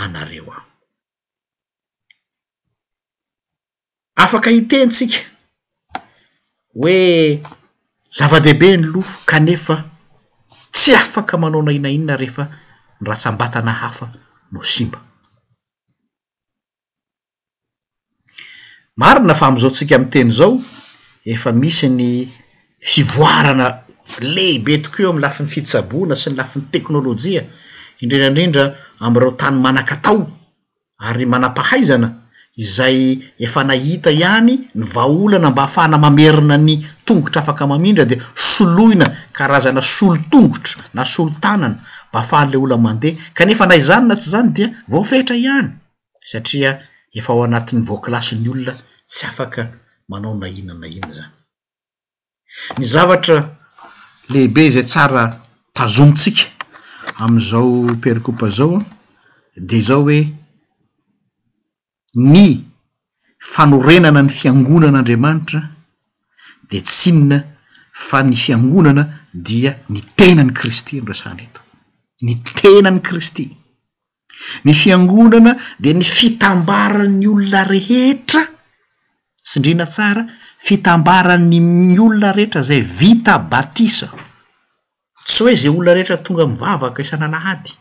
anareo 0.03 0.51
aho 0.53 0.63
afaka 4.23 4.49
hite 4.55 4.77
ntsika 4.87 5.17
hoe 6.77 6.91
zava-dehibe 8.17 8.69
ny 8.77 8.85
lofo 8.93 9.15
kanefa 9.29 9.75
tsy 10.75 10.91
afaka 11.01 11.33
manao 11.41 11.61
na 11.65 11.71
inainona 11.77 12.19
rehefa 12.21 12.43
nratsambatana 13.01 13.71
hafa 13.81 14.05
no 14.51 14.61
simba 14.73 14.99
marina 18.97 19.33
fa 19.35 19.47
amizaotsika 19.47 19.95
amy 19.95 20.05
teny 20.05 20.29
zao 20.29 20.59
efa 21.25 21.51
misy 21.51 21.87
ny 21.89 22.27
fivoarana 22.91 23.65
lehibe 24.33 24.77
toko 24.83 24.97
eo 25.03 25.09
amy 25.11 25.21
lafin'ny 25.21 25.49
fitsaboana 25.53 26.15
sy 26.21 26.29
ny 26.29 26.35
lafiny 26.37 26.63
teknôlojia 26.73 27.41
indrindraindrindra 28.03 28.63
amreo 28.99 29.31
tany 29.39 29.55
manakatao 29.63 30.21
ary 31.07 31.25
mana-pahaizana 31.25 32.07
izay 32.59 33.19
efa 33.39 33.61
nahita 33.63 34.11
ihany 34.11 34.53
ny 34.75 34.83
vaolana 34.95 35.49
mba 35.51 35.61
ahafahna 35.63 35.97
mamerina 35.97 36.57
ny 36.57 36.73
tongotra 37.05 37.41
afaka 37.41 37.67
mamindra 37.67 38.05
de 38.05 38.19
soloina 38.35 39.05
karazana 39.31 39.81
solotongotra 39.81 40.83
na 40.93 41.05
solo 41.05 41.31
tanana 41.43 41.75
mba 42.09 42.17
ahafahany 42.19 42.51
le 42.51 42.57
olan 42.57 42.81
mandeha 42.81 43.17
kanefa 43.33 43.65
naizanona 43.67 44.15
tsy 44.19 44.29
zany 44.33 44.49
dia 44.55 44.67
vofetra 44.91 45.35
ihany 45.35 45.69
satria 46.31 46.71
efa 47.19 47.31
ao 47.33 47.43
anatin'ny 47.47 47.81
voakilasi 47.89 48.33
ny 48.41 48.47
olona 48.53 48.73
tsy 49.09 49.23
afaka 49.29 49.61
manao 50.09 50.35
naina 50.41 50.73
na 50.81 50.87
ina 50.97 51.11
zany 51.17 51.33
ny 52.77 52.85
zavatra 52.93 53.37
lehibe 54.31 54.63
zay 54.75 54.85
tsara 54.91 55.23
tazontsika 55.75 56.45
am'izao 57.23 57.71
perikope 58.03 58.47
zaoa 58.57 58.81
de 59.69 59.77
zao 59.87 60.01
hoe 60.07 60.19
ny 62.33 62.45
fanorenana 63.51 64.21
ny 64.25 64.31
fiangonan'andriamanitra 64.39 65.59
de 66.69 66.77
ts 66.87 66.99
inona 67.09 67.37
fa 68.07 68.17
ny 68.27 68.35
fiangonana 68.43 69.03
dia 69.47 69.71
ny 69.93 69.99
tena 70.17 70.43
ny 70.47 70.51
kristy 70.59 70.93
nresana 71.01 71.41
eto 71.47 71.61
ny 72.25 72.33
tenany 72.57 72.99
kristy 73.07 73.45
ny 74.65 74.73
fiangonana 74.73 75.55
de 75.79 75.93
ny 75.95 76.03
fitambarany 76.03 77.21
olona 77.29 77.61
rehetra 77.71 78.41
tsindrina 79.45 79.85
tsara 79.87 80.23
fitambarany 80.65 81.59
my 81.59 81.97
olona 81.99 82.31
rehetra 82.35 82.61
zay 82.67 82.81
vita 82.81 83.37
batisa 83.51 84.07
tsy 85.27 85.37
hoe 85.43 85.55
zay 85.61 85.69
olona 85.71 85.93
rehetra 85.97 86.17
tonga 86.25 86.45
mivavaka 86.47 86.99
isana 87.05 87.27
lahady 87.33 87.71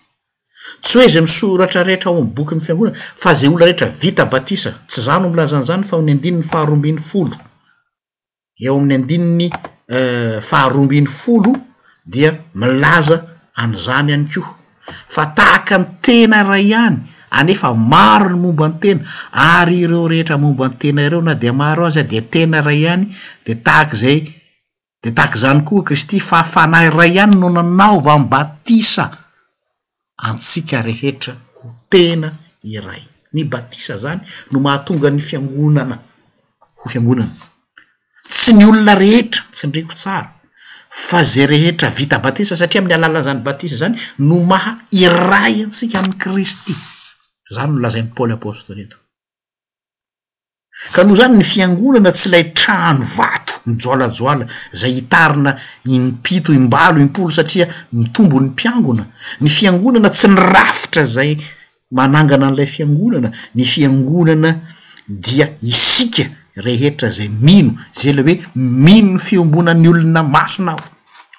tsy 0.85 0.95
hoe 0.99 1.09
zay 1.12 1.23
misoratra 1.26 1.81
rehetra 1.88 2.11
ao 2.11 2.19
am'y 2.21 2.33
boky 2.37 2.52
amy 2.55 2.64
fiangonana 2.64 2.97
fa 3.23 3.31
zay 3.38 3.49
olona 3.49 3.67
rehetra 3.69 3.88
vita 4.02 4.25
batisa 4.33 4.71
tsy 4.88 5.00
zano 5.07 5.25
o 5.26 5.31
milaza 5.33 5.57
anyizany 5.57 5.85
fa 5.90 5.97
n'ny 5.99 6.12
andinyny 6.14 6.43
faharombiny 6.49 7.00
folo 7.09 7.35
eo 8.67 8.75
amin'ny 8.81 8.95
andinyny 9.00 9.49
eh, 9.99 10.37
faharombiny 10.50 11.09
folo 11.23 11.52
dia 12.12 12.31
milaza 12.62 13.17
any 13.62 13.75
zamy 13.85 14.11
ihany 14.12 14.26
ko 14.33 14.50
fa 15.14 15.25
tahaka 15.37 15.75
ny 15.80 15.84
tena 16.04 16.38
ray 16.50 16.64
ihany 16.72 16.96
anefa 17.38 17.68
maro 17.92 18.26
ny 18.32 18.38
momba 18.42 18.64
ny 18.70 18.76
tena 18.82 19.00
ary 19.58 19.76
ireo 19.84 20.04
rehetra 20.12 20.37
momba 20.42 20.64
nytena 20.70 21.00
ireo 21.06 21.22
na 21.26 21.34
de 21.42 21.50
maro 21.60 21.82
azy 21.88 22.00
a 22.02 22.04
de 22.12 22.20
tena 22.32 22.58
ray 22.66 22.80
ihany 22.84 23.04
de 23.46 23.52
tahaka 23.66 23.94
zay 24.02 24.18
de 25.02 25.08
tahaka 25.18 25.37
zany 25.42 25.60
koa 25.68 25.87
kristy 25.88 26.18
fa 26.28 26.38
afana 26.44 26.78
ray 26.99 27.12
ihany 27.16 27.34
no 27.40 27.49
nanao 27.56 27.96
va 28.06 28.12
my 28.20 28.26
batisa 28.34 29.04
atsika 30.28 30.76
rehetra 30.88 31.34
ho 31.56 31.64
tena 31.92 32.28
iray 32.76 33.02
ny 33.34 33.40
batisa 33.52 33.94
zany 34.04 34.20
no 34.50 34.56
mahatonga 34.64 35.08
ny 35.14 35.20
fiangonana 35.28 35.96
ho 36.78 36.84
fiangonana 36.92 37.34
tsy 38.30 38.50
ny 38.56 38.62
olona 38.70 38.94
rehetra 39.02 39.40
tsy 39.54 39.62
ndrekyho 39.66 39.94
tsara 40.02 40.28
fa 40.92 41.23
zay 41.25 41.47
rehetra 41.47 41.88
vita 41.90 42.18
batisa 42.18 42.56
satria 42.56 42.80
amin'ny 42.82 42.94
alalazany 42.94 43.40
batisa 43.47 43.76
zany 43.76 43.94
no 44.28 44.38
maha 44.44 44.73
iray 44.90 45.62
atsika 45.64 46.00
amin'y 46.00 46.18
kristy 46.18 46.75
zany 47.54 47.73
no 47.73 47.78
lazain'ny 47.85 48.11
poly 48.16 48.32
apostoly 48.35 48.80
eto 48.87 48.97
ka 50.94 51.02
noho 51.04 51.14
zany 51.20 51.35
ny 51.38 51.44
fiangonana 51.52 52.11
tsy 52.12 52.28
lay 52.35 52.44
trano 52.52 53.04
vato 53.16 53.52
mijoalajoala 53.70 54.44
zay 54.80 54.92
hitarina 54.99 55.52
impito 55.87 56.52
imbalo 56.52 56.99
impolo 56.99 57.30
satria 57.30 57.66
mitombo 57.92 58.40
ny 58.40 58.49
mpiangona 58.50 59.04
ny 59.40 59.49
fiangonana 59.49 60.11
tsy 60.11 60.26
nyrafitra 60.28 61.04
zay 61.06 61.38
manangana 61.94 62.49
an'ilay 62.49 62.66
fiangonana 62.66 63.30
ny 63.54 63.64
fiangonana 63.64 64.50
dia 65.06 65.47
isika 65.62 66.25
rehetra 66.61 67.09
zay 67.11 67.29
mino 67.40 67.73
zay 68.00 68.12
le 68.17 68.23
hoe 68.26 68.37
minony 68.87 69.19
fiombonan'ny 69.26 69.88
olona 69.93 70.23
masina 70.37 70.71
aho 70.79 70.85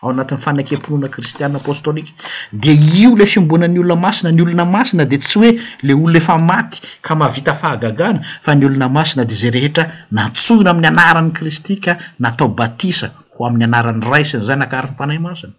ao 0.04 0.10
anatin'ny 0.14 0.44
fanakem-ponoana 0.46 1.10
kristiany 1.16 1.56
apostolika 1.62 2.12
de 2.64 2.72
io 3.02 3.12
le 3.20 3.26
fiombonany 3.32 3.78
olona 3.82 3.96
masina 4.06 4.30
ny 4.32 4.42
olona 4.44 4.66
masina 4.76 5.04
de 5.12 5.18
tsy 5.24 5.36
hoe 5.40 5.50
le 5.88 5.94
olonefa 5.94 6.36
maty 6.52 6.78
ka 7.06 7.12
mahavita 7.20 7.54
fahagagana 7.62 8.20
fa 8.46 8.52
ny 8.56 8.66
olona 8.66 8.88
masina 8.98 9.24
de 9.30 9.36
za 9.42 9.50
rehetra 9.58 9.84
natsoina 10.16 10.70
ami'ny 10.72 10.88
anarany 10.88 11.32
kristy 11.38 11.74
ka 11.86 11.94
natao 12.20 12.48
batisa 12.50 13.08
ho 13.34 13.40
amin'ny 13.46 13.66
anaran'ny 13.70 14.04
raisin'zay 14.12 14.58
nakarany 14.58 14.94
fanahy 15.00 15.20
masina 15.28 15.54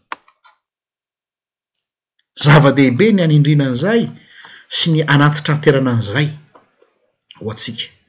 zava-dehibe 2.43 3.07
ny 3.15 3.21
anindrinan'izay 3.27 4.03
sy 4.79 4.87
ny 4.93 5.01
anatitranterana 5.15 5.91
an'izay 5.95 6.29
o 7.45 7.51
atsika 7.53 8.02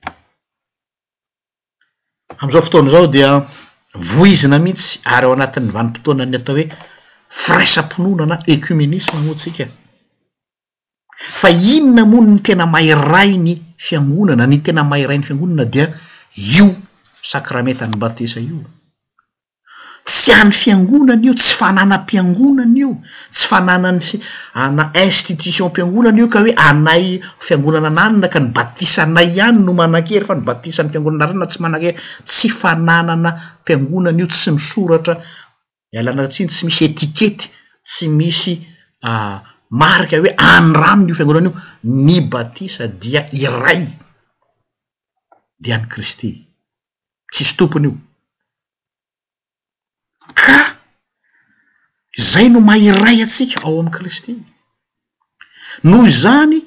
am'izao 2.39 2.61
fotoana 2.67 2.89
zao 2.89 3.07
dia 3.07 3.29
voizina 4.09 4.59
mihitsy 4.65 4.99
ary 5.15 5.25
eo 5.27 5.33
anatin' 5.35 5.69
vanimpotoana 5.75 6.25
ny 6.25 6.35
atao 6.39 6.55
hoe 6.57 6.65
firaisamponona 7.41 8.25
na 8.31 8.35
écumenisma 8.53 9.19
gnoatsika 9.23 9.65
fa 11.39 11.49
inona 11.75 12.05
mono 12.11 12.29
ny 12.35 12.41
tena 12.47 12.65
mayrai 12.73 13.31
ny 13.45 13.53
fiangonana 13.85 14.45
ny 14.51 14.57
tena 14.65 14.83
mayrainy 14.91 15.23
fiangonana 15.27 15.65
dia 15.73 15.85
io 16.57 16.67
sacramenta 17.31 17.83
ny 17.87 17.97
batisa 18.03 18.39
io 18.39 18.57
tsy 20.05 20.31
any 20.33 20.51
fiangonany 20.51 21.25
io 21.25 21.33
tsy 21.33 21.55
fananampiangonany 21.59 22.77
io 22.79 22.89
tsy 23.31 23.45
fananany 23.49 23.99
fi 24.01 24.19
ana 24.55 24.91
institution 25.05 25.69
m-piangonany 25.69 26.19
io 26.19 26.27
ka 26.29 26.39
hoe 26.43 26.53
anay 26.69 27.21
fiangonana 27.39 27.87
ananina 27.87 28.27
ka 28.27 28.39
ny 28.39 28.49
batisa 28.51 29.05
nay 29.05 29.27
ihany 29.37 29.57
no 29.65 29.71
manakery 29.73 30.17
efa 30.21 30.33
ny 30.35 30.43
batisan'ny 30.49 30.91
fiangonana 30.91 31.25
ranna 31.31 31.45
tsy 31.51 31.59
manakery 31.63 31.95
tsy 32.29 32.49
fananana 32.61 33.29
mpiangonany 33.61 34.19
io 34.21 34.27
tsy 34.33 34.51
misoratra 34.51 35.13
ialana 35.95 36.27
tsiny 36.33 36.49
tsy 36.51 36.63
misy 36.67 36.83
etikety 36.89 37.45
tsy 37.89 38.05
misy 38.19 38.53
marika 39.79 40.15
hoe 40.21 40.31
anydramin'io 40.53 41.15
fiangonana 41.17 41.47
io 41.49 41.53
ny 42.07 42.19
batisa 42.33 42.87
dia 42.87 43.21
iray 43.45 43.81
di 45.61 45.69
any 45.71 45.85
kristy 45.87 46.29
tsisy 47.31 47.55
tompony 47.57 47.87
io 47.87 47.93
zay 52.31 52.49
no 52.49 52.59
mairay 52.61 53.21
atsika 53.25 53.59
ao 53.63 53.73
amn'y 53.79 53.91
kristi 53.91 54.33
noho 55.83 56.07
zany 56.21 56.59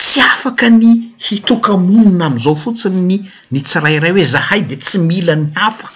tsy 0.00 0.18
afaka 0.32 0.66
ny 0.80 0.88
hitokamonina 1.26 2.24
am'izao 2.28 2.56
fotsiny 2.64 3.00
ny 3.10 3.16
ny 3.52 3.60
tsirairay 3.68 4.12
hoe 4.14 4.24
zahay 4.34 4.62
de 4.70 4.76
tsy 4.84 4.96
mila 5.10 5.34
ny 5.40 5.46
hafa 5.60 5.88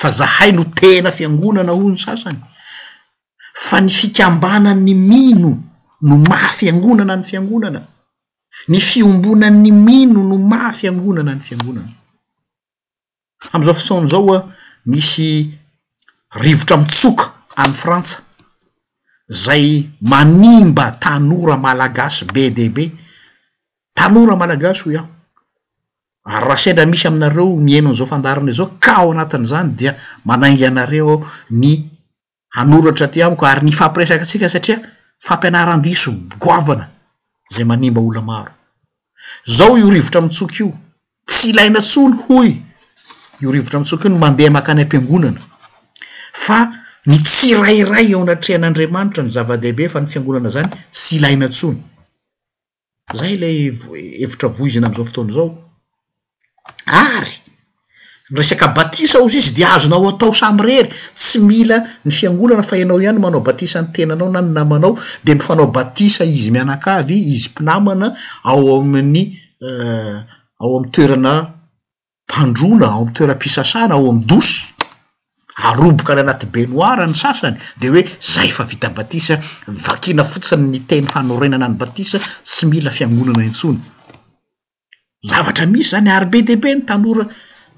fa 0.00 0.08
zahay 0.18 0.50
no 0.56 0.62
tena 0.80 1.10
fiangonana 1.16 1.72
ho 1.78 1.84
ny 1.92 1.98
sasany 2.06 2.40
fa 3.66 3.76
ny 3.84 3.90
fikambana'ny 3.98 4.92
mino 5.10 5.50
no 6.08 6.14
maha 6.28 6.48
fiangonana 6.58 7.14
ny 7.18 7.24
fiangonana 7.30 7.80
ny 8.70 8.78
fiombonan'ny 8.88 9.70
mino 9.86 10.20
no 10.30 10.36
maha 10.50 10.70
fiangonana 10.78 11.32
ny 11.36 11.42
fiangonana 11.48 11.90
am'izao 13.52 13.76
fosaona 13.78 14.08
zao 14.12 14.34
a 14.34 14.46
misy 14.90 15.28
rivotra 16.42 16.76
mitsoka 16.82 17.35
an'y 17.62 17.74
frantsa 17.74 18.18
zay 19.32 19.88
manimba 20.00 20.92
tanora 21.00 21.56
malagasy 21.56 22.24
be 22.34 22.50
de 22.50 22.68
be 22.76 22.84
tanora 23.98 24.34
malagasy 24.40 24.82
hoy 24.86 24.94
iaho 24.96 25.08
ary 26.32 26.44
raha 26.48 26.58
sendra 26.64 26.84
misy 26.92 27.06
aminareo 27.08 27.46
mieino 27.66 27.88
an'izao 27.90 28.06
fandarana 28.12 28.52
zao 28.52 28.66
ka 28.84 28.92
ao 29.00 29.10
anatin' 29.12 29.44
zany 29.50 29.70
dia 29.78 29.92
manaingy 30.28 30.64
anareoao 30.70 31.24
ny 31.60 31.72
hanoratra 32.56 33.06
aty 33.08 33.20
amiko 33.26 33.44
ary 33.50 33.62
ny 33.66 33.72
fampiresaky 33.78 34.22
atsika 34.24 34.48
satria 34.54 34.78
fampianaran-diso 35.26 36.12
goavana 36.42 36.84
zay 37.54 37.64
manimba 37.64 38.00
ola 38.00 38.22
maro 38.28 38.52
zao 39.56 39.78
io 39.78 39.90
rivotra 39.90 40.20
amitsoky 40.20 40.54
io 40.62 40.70
tsy 41.28 41.50
ilaina 41.50 41.80
tsony 41.80 42.14
hoy 42.28 42.48
io 43.42 43.48
rivotra 43.50 43.76
amitsok 43.78 44.04
io 44.04 44.08
no 44.10 44.18
mandeha 44.24 44.50
makany 44.56 44.82
am-piangonana 44.82 45.40
fa 46.46 46.58
ny 47.10 47.18
tsyrairay 47.24 48.08
eo 48.14 48.20
anatrehan'andriamanitra 48.24 49.20
ny 49.24 49.30
zava-dehibe 49.36 49.84
fa 49.92 49.98
ny 50.02 50.08
fiangonana 50.12 50.50
zany 50.54 50.70
sy 51.00 51.10
ilaina 51.18 51.46
ntsony 51.52 51.78
zahay 53.16 53.34
lay 53.42 53.58
evitra 54.24 54.48
voizina 54.56 54.86
am'izao 54.90 55.06
fotoany 55.08 55.30
zao 55.36 55.46
ary 57.06 57.34
resaka 58.36 58.66
batisa 58.78 59.16
o 59.24 59.30
zy 59.32 59.38
izy 59.42 59.52
de 59.58 59.64
azonao 59.74 60.08
atao 60.12 60.32
samy 60.40 60.62
rery 60.68 60.88
tsy 61.20 61.38
mila 61.48 61.78
ny 62.06 62.10
fiangonana 62.18 62.62
fa 62.68 62.74
ianao 62.82 63.00
ihany 63.04 63.20
manao 63.24 63.42
batisa 63.48 63.78
ny 63.86 63.92
tenanao 63.94 64.28
na 64.34 64.40
ny 64.44 64.50
namanao 64.58 64.92
de 65.24 65.32
mifanao 65.38 65.68
batisa 65.76 66.22
izy 66.38 66.50
mianakavy 66.54 67.16
izy 67.34 67.48
mpinamana 67.54 68.06
ao 68.50 68.62
amin'ny 68.80 69.24
eh, 69.68 70.14
ao 70.62 70.72
am'y 70.78 70.88
toerana 70.94 71.32
mpandrona 72.26 72.86
ao 72.94 73.02
amy 73.06 73.12
toerampisasana 73.16 73.92
ao 73.96 74.04
amy 74.12 74.24
dosy 74.32 74.58
aroboka 75.56 76.14
ny 76.14 76.20
anaty 76.20 76.46
benoara 76.52 77.06
ny 77.08 77.16
sasany 77.16 77.56
de 77.80 77.88
hoe 77.88 78.02
zay 78.20 78.50
fa 78.56 78.64
vita 78.64 78.88
batisa 78.96 79.36
vakina 79.84 80.22
fotsiny 80.30 80.64
ny 80.70 80.80
teny 80.88 81.06
fanorenana 81.12 81.68
ny 81.68 81.76
batisa 81.80 82.18
tsy 82.44 82.66
mila 82.66 82.90
fiangonana 82.90 83.42
intsona 83.48 83.80
zavatra 85.30 85.64
misy 85.72 85.88
zany 85.90 86.10
ary 86.16 86.26
be 86.30 86.38
dehibe 86.46 86.70
ny 86.76 86.82
tanora 86.84 87.24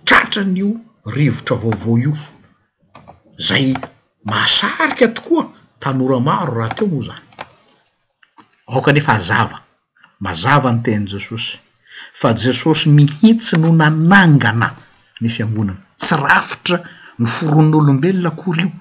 tratran'io 0.06 0.68
rivotra 1.14 1.56
vaovao 1.62 1.96
io 2.02 2.12
zay 3.48 3.72
masarika 4.30 5.06
tokoa 5.14 5.44
tanora 5.78 6.18
maro 6.28 6.52
raha 6.58 6.74
teo 6.74 6.86
moa 6.88 7.06
zany 7.06 7.24
aokanefa 8.72 9.12
azava 9.18 9.58
mazava 10.24 10.72
ny 10.72 10.80
ten' 10.82 11.06
jesosy 11.10 11.58
fa 12.20 12.34
jesosy 12.34 12.90
mihitsy 12.96 13.54
no 13.62 13.70
nanangana 13.80 14.68
ny 15.20 15.28
fiangonana 15.30 15.80
tsy 16.00 16.16
rafitra 16.26 16.78
ny 17.22 17.26
foronon'olombelona 17.34 18.30
akory 18.32 18.64
io 18.64 18.72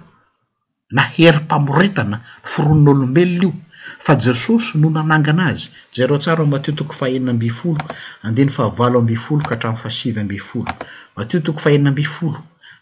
naherympamoretana 0.95 2.17
ny 2.19 2.25
foronon'olombelona 2.51 3.43
io 3.45 3.51
fa 4.05 4.13
jesosy 4.25 4.67
no 4.81 4.87
nanangana 4.95 5.43
azy 5.51 5.63
zereo 5.95 6.17
tsara 6.23 6.43
matiotoko 6.53 6.93
faenina 6.99 7.31
mbyfolo 7.37 7.81
andeha 8.25 8.47
ny 8.47 8.53
fa 8.57 8.65
valo 8.77 8.95
ambyfolo 9.03 9.41
ka 9.49 9.53
hatrao 9.55 9.75
fa 9.83 9.89
sivy 9.99 10.21
mbyfolo 10.27 10.71
matiotoko 11.17 11.59
fahenina 11.63 11.91
mby 11.93 12.05
folo 12.15 12.39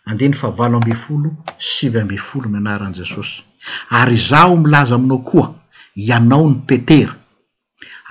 andea 0.09 0.29
ny 0.31 0.37
fa 0.41 0.49
valo 0.59 0.75
ambyfolo 0.81 1.27
sivy 1.73 1.99
mby 2.05 2.17
folo 2.27 2.47
mianaran' 2.53 2.95
jesosy 2.99 3.33
ary 3.99 4.17
zaho 4.29 4.53
milaza 4.63 4.93
aminao 4.97 5.21
koa 5.29 5.47
ianao 6.07 6.45
ny 6.51 6.55
petera 6.69 7.13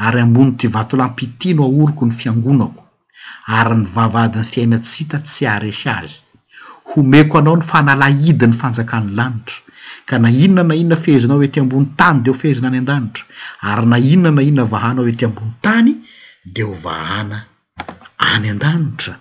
ary 0.06 0.18
ambony 0.24 0.50
ty 0.58 0.66
vato 0.74 0.94
lampiti 1.00 1.48
no 1.56 1.62
aoloko 1.66 2.02
ny 2.08 2.12
fiangonako 2.20 2.82
ary 3.58 3.74
nyvavadyny 3.82 4.46
fiainatsihita 4.52 5.16
tsy 5.26 5.42
aresy 5.56 5.88
azy 5.98 6.18
homeko 6.84 7.38
anao 7.38 7.56
ny 7.56 7.64
fanalahidi 7.70 8.46
ny 8.46 8.56
fanjakany 8.60 9.08
lanitra 9.18 9.58
ka 10.08 10.14
na 10.22 10.28
inona 10.44 10.62
mainona 10.70 10.96
fehezinao 11.02 11.38
hoe 11.40 11.48
ty 11.52 11.60
ambony 11.60 11.86
tany 11.98 12.16
de 12.22 12.28
ho 12.30 12.36
fehezina 12.40 12.66
any 12.70 12.78
an-danitra 12.78 13.24
ary 13.68 13.86
na 13.90 13.98
inona 14.12 14.30
nainona 14.36 14.64
vahanao 14.72 15.04
hoe 15.06 15.16
ty 15.18 15.24
ambony 15.28 15.52
tany 15.66 15.92
de 16.54 16.62
ho 16.68 16.74
vahana 16.84 17.38
any 18.32 18.46
an-danitra 18.52 19.12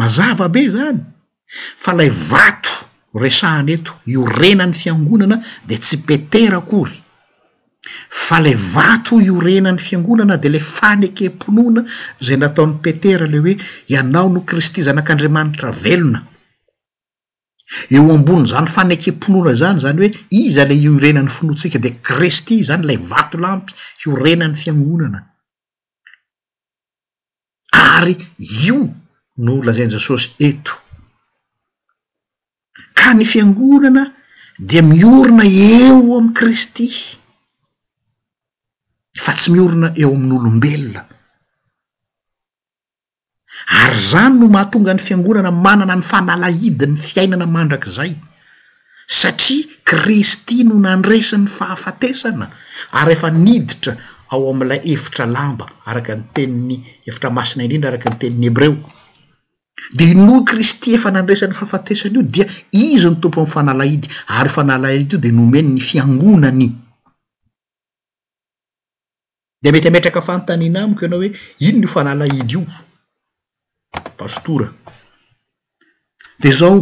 mazava 0.00 0.46
be 0.54 0.62
zany 0.74 1.00
fa 1.82 1.90
lay 1.98 2.10
vato 2.30 2.74
resahana 3.22 3.70
eto 3.76 3.92
io 4.12 4.22
renany 4.40 4.72
fiangonana 4.80 5.36
de 5.68 5.74
tsy 5.82 5.96
petera 6.06 6.58
kory 6.70 6.96
fa 8.08 8.38
le 8.40 8.54
vato 8.54 9.20
io 9.20 9.38
renany 9.40 9.78
fiangonana 9.86 10.36
de 10.42 10.48
le 10.54 10.60
fanekeh 10.76 11.30
mpinoana 11.34 11.80
zay 12.26 12.36
nataon'ny 12.42 12.74
petera 12.84 13.26
le 13.32 13.38
hoe 13.44 13.54
ianao 13.94 14.28
no 14.34 14.40
kristi 14.48 14.80
zanak'andriamanitra 14.86 15.68
velona 15.84 16.20
eo 17.96 18.06
ambony 18.16 18.44
zany 18.52 18.68
faneke 18.76 19.08
mpinoana 19.16 19.52
zany 19.62 19.78
zany 19.84 19.98
hoe 20.02 20.10
iza 20.42 20.62
le 20.68 20.74
io 20.84 20.92
irenany 20.98 21.30
finoantsika 21.36 21.78
de 21.84 21.90
kristy 22.06 22.56
zany 22.68 22.82
lay 22.88 22.98
vato 23.10 23.36
lampy 23.44 23.72
io 24.04 24.10
renan'ny 24.24 24.56
fiangonana 24.62 25.20
ary 27.98 28.14
io 28.66 28.78
no 29.44 29.52
lazain' 29.66 29.92
jesosy 29.94 30.28
eto 30.48 30.72
ka 32.98 33.08
ny 33.18 33.24
fiangonana 33.32 34.02
de 34.70 34.78
miorona 34.92 35.44
eo 35.72 35.98
am' 36.18 36.30
kristy 36.38 36.88
fa 39.24 39.32
tsy 39.34 39.50
miorona 39.50 39.88
eo 40.00 40.12
amin'nyolombelona 40.14 41.02
ary 43.82 43.98
zany 44.10 44.34
no 44.38 44.46
mahatonga 44.54 44.94
ny 44.94 45.02
fiangonana 45.06 45.50
manana 45.64 45.94
ny 45.96 46.04
fanalaidi 46.10 46.86
ny 46.92 46.96
fiainana 47.10 47.46
mandrak'zay 47.56 48.12
satria 49.20 49.66
kristy 49.90 50.56
no 50.68 50.74
nandresan'ny 50.86 51.48
fahafatesana 51.58 52.46
ary 53.00 53.12
efa 53.16 53.28
niditra 53.44 53.92
ao 54.32 54.40
am'ilay 54.52 54.80
evitra 54.92 55.24
lamba 55.36 55.66
araka 55.90 56.12
ny 56.16 56.22
teniny 56.34 56.76
evitra 57.08 57.30
masina 57.36 57.64
indrindra 57.64 57.88
araky 57.92 58.08
ny 58.12 58.16
tenin'ny 58.22 58.46
hebreo 58.48 58.74
de 59.98 60.04
noo 60.14 60.38
kristy 60.50 60.88
efa 60.96 61.08
nandresan'ny 61.16 61.54
fahafatesana 61.58 62.14
io 62.18 62.22
dia 62.34 62.46
izy 62.84 63.08
ny 63.10 63.16
tompo 63.22 63.38
am'y 63.42 63.52
fanalahidy 63.56 64.08
ary 64.38 64.50
efa 64.50 64.62
nalahidy 64.70 65.14
io 65.14 65.18
de 65.24 65.30
nomeny 65.38 65.70
ny 65.74 65.80
fiangonany 65.88 66.68
e 69.68 69.72
mety 69.74 69.88
ametraka 69.90 70.20
fanontanina 70.26 70.78
amiko 70.84 71.02
ianao 71.04 71.20
hoe 71.22 71.28
ino 71.66 71.78
ny 71.80 71.86
o 71.86 71.88
fanalaidy 71.94 72.52
io 72.56 72.62
pastora 74.18 74.66
de 76.42 76.50
zao 76.58 76.76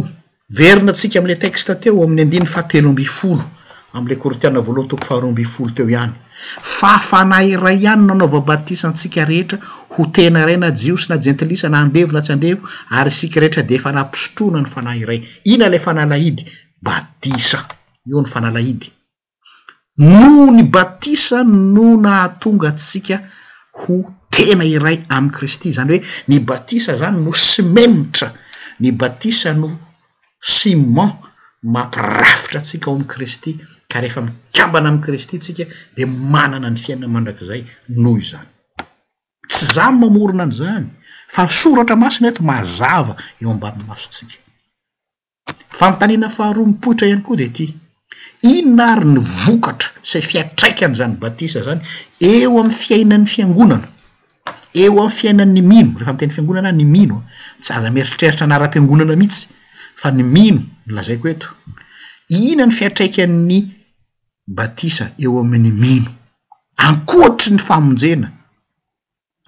verina 0.57 0.89
atsika 0.93 1.15
amle 1.21 1.35
texta 1.45 1.73
teo 1.83 2.01
ami'ny 2.05 2.21
andiny 2.25 2.47
fateno 2.55 2.87
ombyfolo 2.91 3.43
amle 3.97 4.15
kortiana 4.23 4.59
voalohany 4.67 4.89
toko 4.91 5.05
faharombyfolo 5.09 5.71
teo 5.77 5.87
ihany 5.95 6.13
fa 6.77 6.91
fanayray 7.09 7.77
ihany 7.85 8.03
nanaova 8.09 8.39
batisa 8.49 8.85
antsika 8.89 9.21
rehetra 9.31 9.57
ho 9.93 10.01
tena 10.15 10.45
ray 10.47 10.57
na 10.63 10.69
jios 10.81 11.03
na 11.09 11.15
jentis 11.23 11.61
na 11.73 11.77
adena 11.85 12.21
tsydearysikehetra 12.27 13.61
deefanaisotrona 13.71 14.59
nyfay 14.65 15.19
ina 15.53 15.65
le 15.73 15.77
fanaaidybatisa 15.85 17.59
eo 18.11 18.21
ny 18.23 18.27
fanalaid 18.33 18.81
no 19.97 20.51
ny 20.51 20.63
batisa 20.67 21.43
no 21.43 21.95
nahatonga 22.01 22.71
tsika 22.71 23.17
ho 23.81 23.99
tena 24.31 24.65
iray 24.67 24.99
amn'y 25.09 25.31
kristy 25.31 25.71
zany 25.71 25.95
hoe 25.95 26.03
ny 26.31 26.39
batisa 26.43 26.93
zany 26.99 27.17
no 27.23 27.31
semenitra 27.31 28.27
ny 28.83 28.91
batisa 28.99 29.49
no 29.53 29.69
simen 30.39 31.11
mampirafitra 31.73 32.59
atsika 32.59 32.89
ao 32.91 32.95
am'y 32.97 33.07
kristy 33.07 33.51
ka 33.91 34.01
rehefa 34.01 34.21
mikiabana 34.21 34.87
am'y 34.91 35.01
kristy 35.05 35.37
tsika 35.39 35.63
de 35.97 36.05
manana 36.05 36.69
ny 36.69 36.77
fiainna 36.83 37.07
mandrak'zay 37.15 37.61
noho 38.03 38.17
izany 38.23 38.47
tsy 39.51 39.65
zany 39.75 39.95
mamorona 39.99 40.43
any 40.49 40.57
zany 40.59 40.87
fa 41.33 41.41
soratra 41.49 41.95
masona 41.95 42.27
eto 42.33 42.43
mazava 42.43 43.13
eo 43.41 43.51
amban'ny 43.53 43.83
masotsika 43.89 44.35
fantanina 45.79 46.27
faharoa 46.37 46.67
mipohitra 46.67 47.07
ihany 47.07 47.23
koa 47.27 47.37
de 47.41 47.49
ty 47.55 47.65
ino 48.53 48.71
na 48.77 48.83
ary 48.93 49.05
ny 49.13 49.19
vokatra 49.41 49.89
sa 50.09 50.17
fiatraikany 50.29 50.93
zany 50.99 51.15
batisa 51.23 51.59
zany 51.67 51.81
eo 52.31 52.51
am'y 52.61 52.75
fiainan'ny 52.83 53.29
fiangonana 53.33 53.87
eo 54.83 54.93
am'ny 55.03 55.15
fiainanny 55.19 55.61
mino 55.71 55.91
refa 55.99 56.09
amiteny 56.13 56.31
fiangonana 56.35 56.71
ny 56.77 56.85
mino 56.95 57.17
tsy 57.63 57.71
aza 57.77 57.89
mieritreritra 57.95 58.45
naram-piangonana 58.49 59.15
mihitsy 59.21 59.41
fa 60.01 60.07
ny 60.17 60.21
mino 60.35 60.61
lazaiko 60.95 61.25
eto 61.33 61.47
ina 62.47 62.63
ny 62.69 62.73
fiatraikan'ny 62.79 63.55
batisa 64.57 65.05
eo 65.23 65.33
amin'ny 65.43 65.71
mino 65.83 66.09
ankoatry 66.87 67.49
ny 67.53 67.59
famonjena 67.67 68.27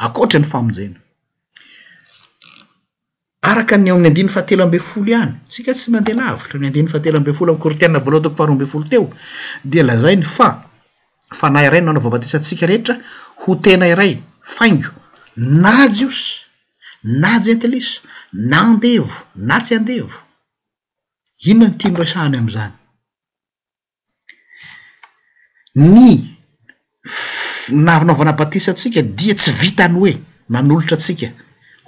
ankoatry 0.06 0.40
ny 0.42 0.48
famonjena 0.54 0.98
araka 3.50 3.78
ny 3.82 3.90
amin'ny 3.92 4.08
andiny 4.10 4.30
fahatelo 4.36 4.62
ambe 4.66 4.80
folo 4.90 5.10
ihany 5.16 5.34
tsika 5.52 5.72
tsy 5.78 5.88
mandeha 5.96 6.18
lavitra 6.32 6.54
am'ny 6.58 6.68
andiny 6.72 6.90
fahatelo 6.94 7.16
ambe 7.20 7.32
folo 7.38 7.50
amkortiana 7.56 8.00
voaloha 8.06 8.24
toko 8.26 8.36
faroabe 8.40 8.66
folo 8.74 8.86
teo 8.92 9.06
de 9.72 9.80
lazainy 9.90 10.24
fa 10.36 10.48
fa 11.40 11.48
na 11.54 11.60
iray 11.68 11.82
o 11.82 11.86
nanaova-batisatsika 11.88 12.64
rehetra 12.72 12.96
ho 13.42 13.50
tena 13.66 13.86
iray 13.94 14.14
faingo 14.56 14.92
na 15.64 15.74
jiosy 15.98 16.26
na 17.22 17.32
jentelis 17.46 17.90
na 18.52 18.58
andevo 18.70 19.16
na 19.50 19.56
tsy 19.66 19.74
andevo 19.80 20.18
inona 21.50 21.70
ny 21.70 21.76
tindroisahny 21.82 22.36
am'zany 22.42 22.74
ny 25.96 26.18
na 27.86 27.94
naovanabatisatsika 28.08 29.00
dia 29.20 29.34
tsy 29.40 29.52
vitany 29.62 29.96
hoe 30.00 30.14
manolotra 30.54 30.96
atsika 31.00 31.28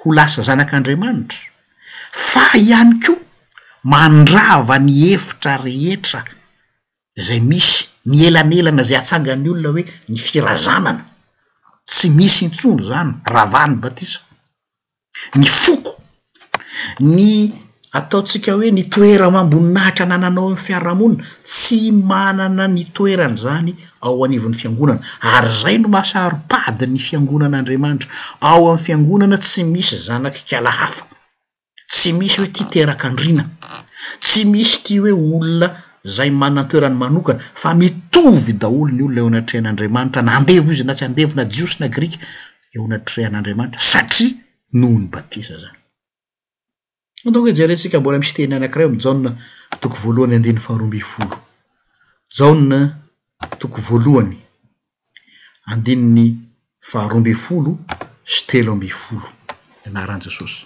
ho 0.03 0.13
lasa 0.17 0.41
zanak'andriamanitra 0.47 1.37
fa 2.11 2.45
ihany 2.57 2.93
ko 3.03 3.13
mandrava 3.91 4.75
ny 4.87 4.91
efitra 5.15 5.53
rehetra 5.65 6.21
zay 7.25 7.39
misy 7.49 7.75
mielanelana 8.11 8.83
zay 8.89 8.97
atsangany 8.99 9.47
olona 9.51 9.69
hoe 9.75 9.83
ny 10.11 10.17
firazanana 10.27 11.03
tsy 11.91 12.07
misy 12.17 12.43
ntsono 12.49 12.81
zany 12.89 13.11
ravany 13.33 13.73
batisa 13.83 14.19
ny 15.39 15.45
foko 15.63 15.91
ny 17.13 17.17
ataotsika 17.97 18.51
hoe 18.53 18.69
nytoera 18.71 19.29
mamboninahitra 19.33 20.05
nananao 20.05 20.47
am'y 20.47 20.61
fiarahamonina 20.65 21.23
tsy 21.51 21.81
manana 22.11 22.65
ny 22.75 22.83
toerany 22.95 23.37
zany 23.45 23.71
ao 24.05 24.23
anivon'ny 24.25 24.57
fiangonana 24.61 25.01
ary 25.33 25.49
zay 25.61 25.75
no 25.81 25.87
masaharopady 25.97 26.85
ny 26.93 26.99
fiangonan'andriamanitra 27.07 28.09
ao 28.49 28.61
am'ny 28.69 28.81
fiangonana 28.85 29.37
tsy 29.45 29.61
misy 29.73 29.95
zanaky 30.07 30.41
kalahafa 30.49 31.03
tsy 31.93 32.09
misy 32.19 32.37
hoe 32.41 32.49
ty 32.55 32.63
terak'andrina 32.73 33.43
tsy 34.25 34.41
misy 34.51 34.77
ti 34.85 34.93
hoe 35.01 35.11
olona 35.27 35.67
zay 36.15 36.29
manana 36.41 36.63
ny 36.63 36.69
toerany 36.71 36.97
manokana 37.03 37.39
fa 37.61 37.69
mitovy 37.79 38.53
daholo 38.61 38.91
ny 38.97 39.03
olona 39.07 39.21
eo 39.23 39.27
anatrehan'andriamanitra 39.31 40.21
na 40.25 40.31
andevo 40.37 40.69
izy 40.73 40.83
na 40.87 40.93
tsy 40.97 41.05
andevo 41.09 41.33
na 41.39 41.45
jiosy 41.53 41.77
na 41.81 41.87
grika 41.95 42.17
eo 42.73 42.81
anatrehan'andriamanitra 42.87 43.81
satria 43.91 44.33
noho 44.79 44.97
ny 45.01 45.07
batisa 45.13 45.55
zany 45.63 45.78
natonga 47.23 47.49
oe 47.49 47.57
jere 47.59 47.75
tsika 47.79 47.97
mbola 47.99 48.17
misy 48.21 48.33
teny 48.37 48.53
anakiray 48.57 48.87
amjaona 48.89 49.29
toko 49.83 49.95
voalohany 50.03 50.35
andin'ny 50.35 50.57
faharoambyfolo 50.65 51.31
jaone 52.37 52.79
toko 53.61 53.77
voalohany 53.87 54.37
andinny 55.71 56.25
faharoambyfolo 56.91 57.71
sy 58.33 58.39
telo 58.49 58.69
ambe 58.75 58.89
folo 59.01 59.27
anaran 59.87 60.21
jesosy 60.25 60.57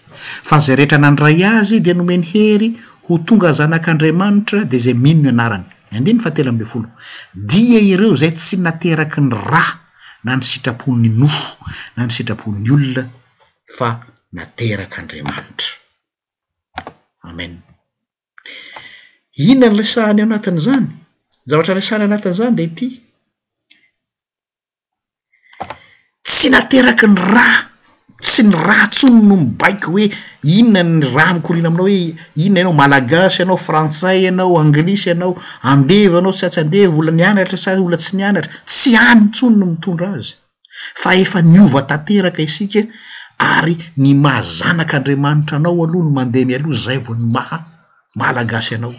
fa 0.48 0.56
zay 0.66 0.76
rehetra 0.78 0.98
nandray 1.04 1.38
azy 1.58 1.78
de 1.86 1.92
nome 1.98 2.16
ny 2.22 2.26
hery 2.32 2.70
ho 3.06 3.14
tonga 3.28 3.50
zanak'andriamanitra 3.60 4.60
de 4.72 4.78
zay 4.86 4.96
minno 5.06 5.28
anarany 5.34 5.66
andiny 5.98 6.20
faatelo 6.24 6.50
amby 6.52 6.66
folo 6.74 6.88
dia 7.52 7.80
ireo 7.92 8.14
zay 8.22 8.34
tsy 8.38 8.56
nateraky 8.66 9.20
ny 9.30 9.34
ra 9.52 9.66
na 10.26 10.32
ny 10.38 10.44
sitrapon'ny 10.52 11.06
nofo 11.22 11.50
na 11.96 12.02
ny 12.06 12.12
sitraponn'ny 12.18 12.70
olona 12.76 13.04
fa 13.78 13.88
naterak'andramanitra 14.38 15.70
amen 17.30 17.54
inona 19.50 19.68
ny 19.72 19.78
lesaany 19.80 20.22
anatin' 20.24 20.60
zany 20.66 20.88
zavatra 21.50 21.76
lesaany 21.80 22.04
anatin' 22.08 22.38
zany 22.40 22.56
de 22.58 22.64
ity 22.70 22.88
tsy 26.28 26.48
nateraky 26.54 27.06
ny 27.14 27.20
raha 27.34 27.60
tsy 28.28 28.42
ny 28.48 28.56
raha 28.68 28.86
ntsony 28.90 29.20
no 29.30 29.36
mibaiky 29.42 29.88
hoe 29.94 30.06
inona 30.58 30.82
ny 30.92 31.02
rah 31.16 31.30
mikorina 31.36 31.68
aminao 31.72 31.88
hoe 31.88 32.02
inona 32.46 32.58
ianao 32.60 32.78
malagasy 32.82 33.38
ianao 33.42 33.60
frantsay 33.68 34.18
ianao 34.28 34.56
anglis 34.64 35.04
ianao 35.10 35.32
andeva 35.72 36.16
anao 36.20 36.34
tsy 36.38 36.46
atsyandeva 36.48 36.94
olla 37.00 37.12
nianatra 37.20 37.58
sy 37.64 37.70
olla 37.86 37.98
tsy 38.02 38.12
nianatra 38.20 38.52
tsy 38.74 38.90
any 39.10 39.24
tsony 39.36 39.56
no 39.60 39.66
mitondra 39.74 40.08
azy 40.20 40.32
fa 41.02 41.10
efa 41.24 41.40
niova 41.54 41.82
tanteraka 41.90 42.42
isika 42.50 42.82
ary 43.54 43.74
ny 44.04 44.12
mahazanak'andriamanitra 44.24 45.54
anao 45.58 45.80
aloha 45.84 46.06
no 46.08 46.14
mandeha 46.20 46.46
mialoha 46.50 46.78
zay 46.86 47.00
vo 47.06 47.12
ny 47.20 47.26
maha 47.36 47.58
malagasy 48.20 48.72
anao 48.78 48.96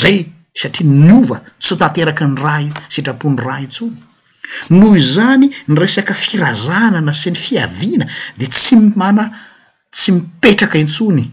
zay 0.00 0.16
satria 0.60 0.84
y 0.88 0.92
nova 1.08 1.36
tsy 1.62 1.70
o 1.74 1.76
tanteraky 1.82 2.24
ny 2.30 2.36
raha 2.44 2.60
i 2.66 2.68
sitrapony 2.94 3.38
raa 3.46 3.60
intsony 3.66 3.96
nohozany 4.78 5.46
ny 5.68 5.74
resaka 5.82 6.14
firazanana 6.24 7.12
sy 7.20 7.28
ny 7.32 7.38
fiavina 7.44 8.04
de 8.38 8.46
tsy 8.54 8.74
mimana 8.84 9.22
tsy 9.96 10.08
mipetraka 10.14 10.76
intsony 10.86 11.24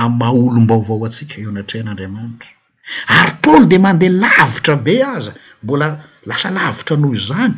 am' 0.00 0.14
maha 0.20 0.34
olom-baovao 0.46 1.04
atsika 1.08 1.36
eo 1.42 1.50
anatrehan'andriamanitra 1.52 2.50
ary 3.18 3.32
paoly 3.42 3.66
de 3.72 3.76
mandeha 3.84 4.14
lavitra 4.22 4.74
be 4.84 4.94
aza 5.14 5.32
mbola 5.64 5.86
lasa 6.28 6.48
lavitra 6.58 6.94
noho 7.02 7.16
zany 7.28 7.56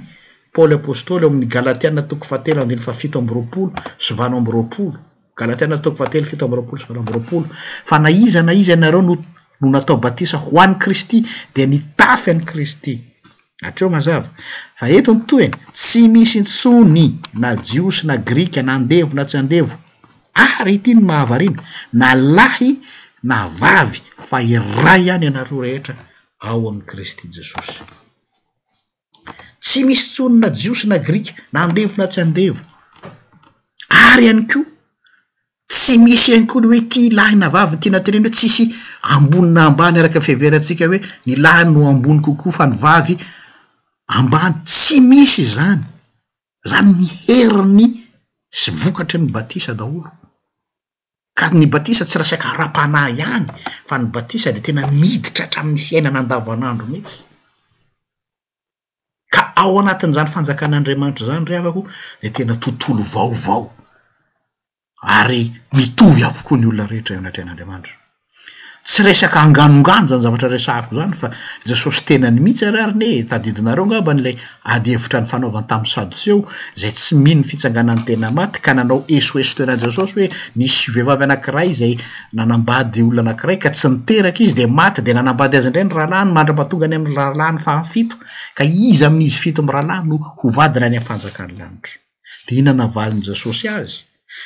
paly 0.56 0.74
apostoly 0.78 1.22
eo 1.24 1.30
amin'ny 1.30 1.48
galatia 1.56 1.90
na 1.96 2.02
toko 2.10 2.24
faatelo 2.32 2.58
aviny 2.62 2.80
fa 2.86 2.92
fito 3.00 3.16
amby 3.18 3.32
roapolo 3.38 3.70
sovano 4.04 4.34
amby 4.40 4.50
roapolo 4.56 4.98
galati 5.40 5.64
na 5.70 5.78
toko 5.84 5.96
fateo 6.02 6.24
fito 6.30 6.44
am 6.46 6.54
roapolo 6.58 6.80
svno 6.84 7.00
am 7.04 7.08
roapolo 7.14 7.46
fa 7.88 7.96
naiza 8.04 8.40
na 8.42 8.52
iza 8.60 8.72
ianareo 8.74 9.02
no 9.60 9.66
natao 9.74 9.96
batisa 10.04 10.36
ho 10.46 10.52
an'ny 10.64 10.74
kristy 10.82 11.18
de 11.54 11.62
nitafy 11.70 12.30
any 12.32 12.44
kristy 12.50 12.94
atreo 13.68 13.88
aza 13.98 14.16
a 14.82 14.84
etony 14.98 15.20
toy 15.28 15.46
tsy 15.78 16.00
misy 16.12 16.38
ntsony 16.44 17.06
na 17.42 17.48
jios 17.68 17.96
na 18.08 18.14
grika 18.28 18.60
na 18.62 18.74
ndevo 18.84 19.10
na 19.14 19.24
tsy 19.28 19.36
andevo 19.40 19.76
ary 20.58 20.74
ty 20.82 20.90
ny 20.94 21.00
mahavarina 21.10 21.60
na 22.00 22.08
lahy 22.36 22.70
na 23.30 23.36
vavy 23.60 24.00
fa 24.28 24.36
iray 24.54 25.02
hany 25.10 25.24
anareo 25.30 25.60
rehetra 25.66 25.94
ao 26.48 26.60
amn'y 26.70 26.86
kristy 26.90 27.24
jesosy 27.34 27.80
tsy 29.60 29.84
misy 29.84 30.08
tsonona 30.10 30.48
jiosy 30.50 30.88
na 30.88 30.98
grika 30.98 31.32
na 31.52 31.60
andevo 31.64 31.94
na 31.96 32.06
tsy 32.08 32.20
andevo 32.24 32.62
ary 33.90 34.24
ihany 34.24 34.42
ko 34.48 34.60
tsy 35.68 35.98
misy 36.00 36.32
ihany 36.32 36.46
koa 36.48 36.60
loh 36.62 36.70
hoe 36.72 36.80
ty 36.88 37.02
lahina 37.12 37.48
vavyny 37.52 37.80
tyanateneny 37.82 38.24
hoe 38.26 38.32
tsisy 38.34 38.64
ambonina 39.14 39.60
ambany 39.68 39.96
araky 40.00 40.18
nfehveryatsika 40.20 40.84
hoe 40.90 40.98
ni 41.26 41.34
lahin 41.44 41.68
no 41.74 41.88
ambony 41.92 42.20
kokoa 42.24 42.52
fa 42.58 42.64
ny 42.70 42.74
vavy 42.84 43.14
ambany 44.18 44.54
tsy 44.66 44.96
misy 45.00 45.44
zany 45.54 45.84
zany 46.70 46.90
ny 47.00 47.06
heriny 47.26 47.86
sy 48.60 48.68
vokatry 48.82 49.18
ny 49.20 49.28
batisa 49.36 49.74
daholo 49.74 50.10
ka 51.38 51.46
ny 51.52 51.66
batisa 51.74 52.04
tsy 52.08 52.16
rasaka 52.18 52.46
ra-panay 52.58 53.12
ihany 53.20 53.46
fa 53.88 53.94
ny 53.98 54.04
batisa 54.14 54.52
de 54.52 54.60
tena 54.60 54.86
miditra 55.00 55.44
hatramin'ny 55.44 55.80
fiaina 55.86 56.10
nandavo 56.10 56.52
an'andro 56.52 56.86
mehitsy 56.88 57.28
ka 59.34 59.42
ao 59.62 59.72
anatin'izany 59.80 60.30
fanjakan'andriamanitra 60.34 61.24
zany 61.28 61.44
re 61.50 61.54
avako 61.60 61.80
de 62.22 62.28
tena 62.36 62.54
tontolo 62.62 63.02
vaovao 63.14 63.62
ary 65.18 65.42
mitovy 65.76 66.20
avokoa 66.30 66.56
ny 66.58 66.66
olona 66.70 66.90
rehetra 66.90 67.12
eo 67.14 67.20
anatrean'andriamanitra 67.22 67.94
tsy 68.84 69.02
resaka 69.04 69.40
anganongano 69.44 70.08
zany 70.08 70.22
zavatra 70.24 70.48
resako 70.48 70.90
zany 70.94 71.12
fa 71.12 71.28
jesosy 71.68 72.02
tena 72.08 72.28
e, 72.28 72.32
ny 72.32 72.40
mihitsy 72.46 72.64
ararynhe 72.70 73.26
tadidinareo 73.30 73.84
angambany 73.84 74.20
lay 74.24 74.36
ady 74.74 74.88
evitra 74.96 75.18
ny 75.20 75.28
fanaovan 75.32 75.66
tami'y 75.70 75.92
sadotseo 75.94 76.38
zay 76.80 76.92
tsy 76.96 77.12
mihinoy 77.24 77.44
fitsanganany 77.50 78.02
tena 78.08 78.28
maty 78.38 78.58
ka 78.64 78.72
nanao 78.74 79.04
esoeso 79.18 79.52
toena 79.60 79.74
jesosy 79.82 80.14
hoe 80.24 80.28
nisy 80.58 80.86
vehivavy 80.96 81.24
anankiray 81.28 81.70
zay 81.82 81.94
nanambady 82.36 83.00
olona 83.04 83.20
anakiray 83.34 83.58
ka 83.64 83.70
tsy 83.76 83.86
niteraky 83.92 84.42
izy 84.48 84.56
de 84.62 84.66
maty 84.66 85.00
de 85.06 85.12
nanambady 85.14 85.54
azy 85.60 85.68
indray 85.68 85.86
ny 85.86 85.94
raha 86.00 86.10
lano 86.16 86.30
mandrambatonga 86.40 86.84
any 86.88 86.96
amin'y 86.96 87.16
rahalany 87.20 87.58
fahamfito 87.66 88.16
ka 88.56 88.62
izy 88.90 89.04
amin'izy 89.08 89.38
fito 89.44 89.60
am 89.62 89.68
rahalany 89.76 90.04
no 90.08 90.16
ho 90.40 90.46
vadina 90.56 90.84
any 90.88 90.98
ammfanjakany 91.02 91.52
lanitra 91.60 91.94
de 92.46 92.50
inanavalin'ny 92.64 93.24
jesosy 93.28 93.64
azy 93.78 93.98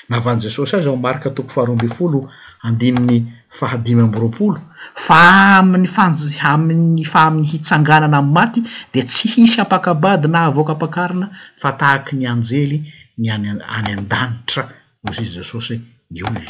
mahavany 0.08 0.40
jesosy 0.44 0.72
azy 0.76 0.88
ao 0.90 0.96
marika 1.04 1.28
toko 1.36 1.48
faharomby 1.56 1.88
folo 1.96 2.20
andimyn'ny 2.66 3.18
fahadimy 3.58 4.00
ambyroapolo 4.06 4.58
fa 5.06 5.18
ami'ny 5.60 5.86
fanj 5.96 6.16
ami'ny 6.54 7.04
fa 7.12 7.20
amin'ny 7.28 7.46
hitsanganana 7.52 8.16
amy 8.22 8.32
maty 8.38 8.60
de 8.92 9.00
tsy 9.10 9.26
hisy 9.32 9.58
apakabady 9.64 10.26
na 10.32 10.38
avoaka 10.48 10.72
apakarina 10.76 11.26
fa 11.60 11.68
tahaky 11.80 12.12
ny 12.18 12.24
anjely 12.32 12.78
ny 13.20 13.26
an- 13.34 13.64
any 13.76 13.90
an-danitra 13.98 14.62
mosy 15.04 15.20
izy 15.26 15.34
jesosy 15.38 15.76
ny 16.12 16.18
olona 16.26 16.40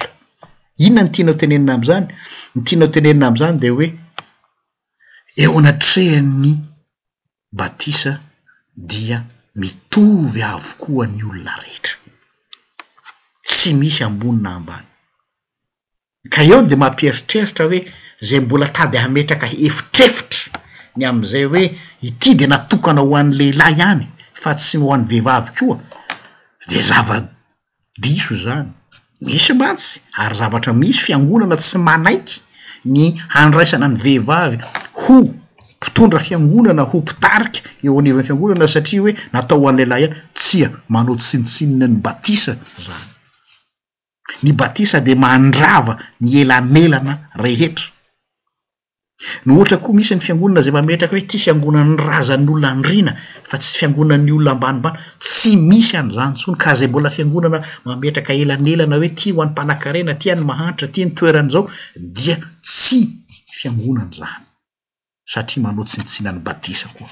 inona 0.85 1.03
ny 1.05 1.11
tiana 1.14 1.33
tenenina 1.40 1.73
amzany 1.79 2.07
ny 2.55 2.61
tiana 2.66 2.87
tenenina 2.94 3.25
amzany 3.31 3.57
de 3.62 3.68
hoe 3.77 3.87
eo 5.42 5.53
anatrehan'ny 5.61 6.53
batisa 7.59 8.12
dia 8.90 9.18
mitovy 9.61 10.40
avokoa 10.55 11.05
ny 11.14 11.23
olona 11.31 11.55
rehetra 11.62 11.97
tsy 13.44 13.70
misy 13.80 14.02
ambonina 14.09 14.50
ambany 14.59 14.87
ka 16.33 16.40
eo 16.50 16.61
de 16.70 16.76
mampieritreritra 16.85 17.64
hoe 17.68 17.80
zay 18.26 18.40
mbola 18.44 18.66
tady 18.76 18.96
hametraka 19.04 19.46
efitrefitry 19.66 20.42
ny 20.98 21.02
am'izay 21.11 21.44
hoe 21.52 21.64
ity 22.09 22.30
de 22.38 22.46
natokana 22.52 23.00
ho 23.04 23.12
an'n' 23.20 23.37
lehilahy 23.38 23.76
ihany 23.78 24.04
fa 24.42 24.50
tsy 24.59 24.76
ho 24.80 24.87
an'ny 24.94 25.07
vehivavy 25.11 25.50
koa 25.59 25.76
de 26.70 26.80
zava-diso 26.88 28.35
zany 28.44 28.70
misy 29.26 29.52
mantsy 29.62 29.94
ary 30.22 30.35
zavatra 30.40 30.72
misy 30.80 31.00
fiangonana 31.04 31.57
tsy 31.62 31.78
manaiky 31.87 32.37
ny 32.94 33.00
handraisana 33.37 33.87
ny 33.92 33.96
vehivavy 34.04 34.57
ho 35.00 35.16
mpitondra 35.80 36.20
fiangonana 36.26 36.83
ho 36.90 36.96
mpitariky 37.02 37.61
eo 37.85 37.98
anivan'ny 38.00 38.26
fiangonana 38.28 38.66
satria 38.74 39.00
hoe 39.02 39.12
natao 39.33 39.59
ho 39.61 39.66
an'n'lehilahy 39.68 40.02
ihany 40.04 40.16
tsy 40.38 40.59
a 40.66 40.70
manao 40.92 41.16
tsinitsinina 41.22 41.87
ny 41.92 41.98
batisa 42.04 42.54
zany 42.87 43.12
ny 44.45 44.51
batisa 44.61 44.99
de 45.07 45.15
mandrava 45.25 45.93
ny 46.25 46.31
elan'elana 46.43 47.15
rehetra 47.45 47.87
no 49.45 49.51
ohatra 49.57 49.77
koa 49.85 49.95
misy 49.99 50.13
ny 50.17 50.23
fiangonana 50.27 50.63
zay 50.65 50.75
mametraka 50.79 51.15
hoe 51.17 51.27
ty 51.31 51.37
fiangonanyny 51.45 51.99
razan'nyolona 52.11 52.69
any 52.75 52.83
rina 52.91 53.13
fa 53.51 53.57
tsy 53.63 53.73
fiangonan'ny 53.81 54.31
olona 54.37 54.51
ambanimbana 54.55 54.99
tsy 55.25 55.51
misy 55.71 55.93
anyizany 56.01 56.33
ntsony 56.35 56.57
ka 56.63 56.71
zay 56.79 56.89
mbola 56.91 57.11
fiangonana 57.17 57.59
mametraka 57.89 58.33
elan'elana 58.43 58.95
hoe 59.01 59.11
ty 59.19 59.29
ho 59.35 59.39
an'ny 59.43 59.53
mpana-karena 59.55 60.13
tyany 60.23 60.43
mahanitra 60.51 60.87
ty 60.95 61.01
ny 61.05 61.11
toerany 61.19 61.51
zao 61.55 61.63
dia 62.17 62.37
tsy 62.69 62.99
fiangonany 63.59 64.13
zany 64.19 64.43
satria 65.33 65.63
manaoatsy 65.65 65.97
nitsiana 66.01 66.31
ny 66.35 66.41
batisa 66.47 66.89
koa 66.97 67.11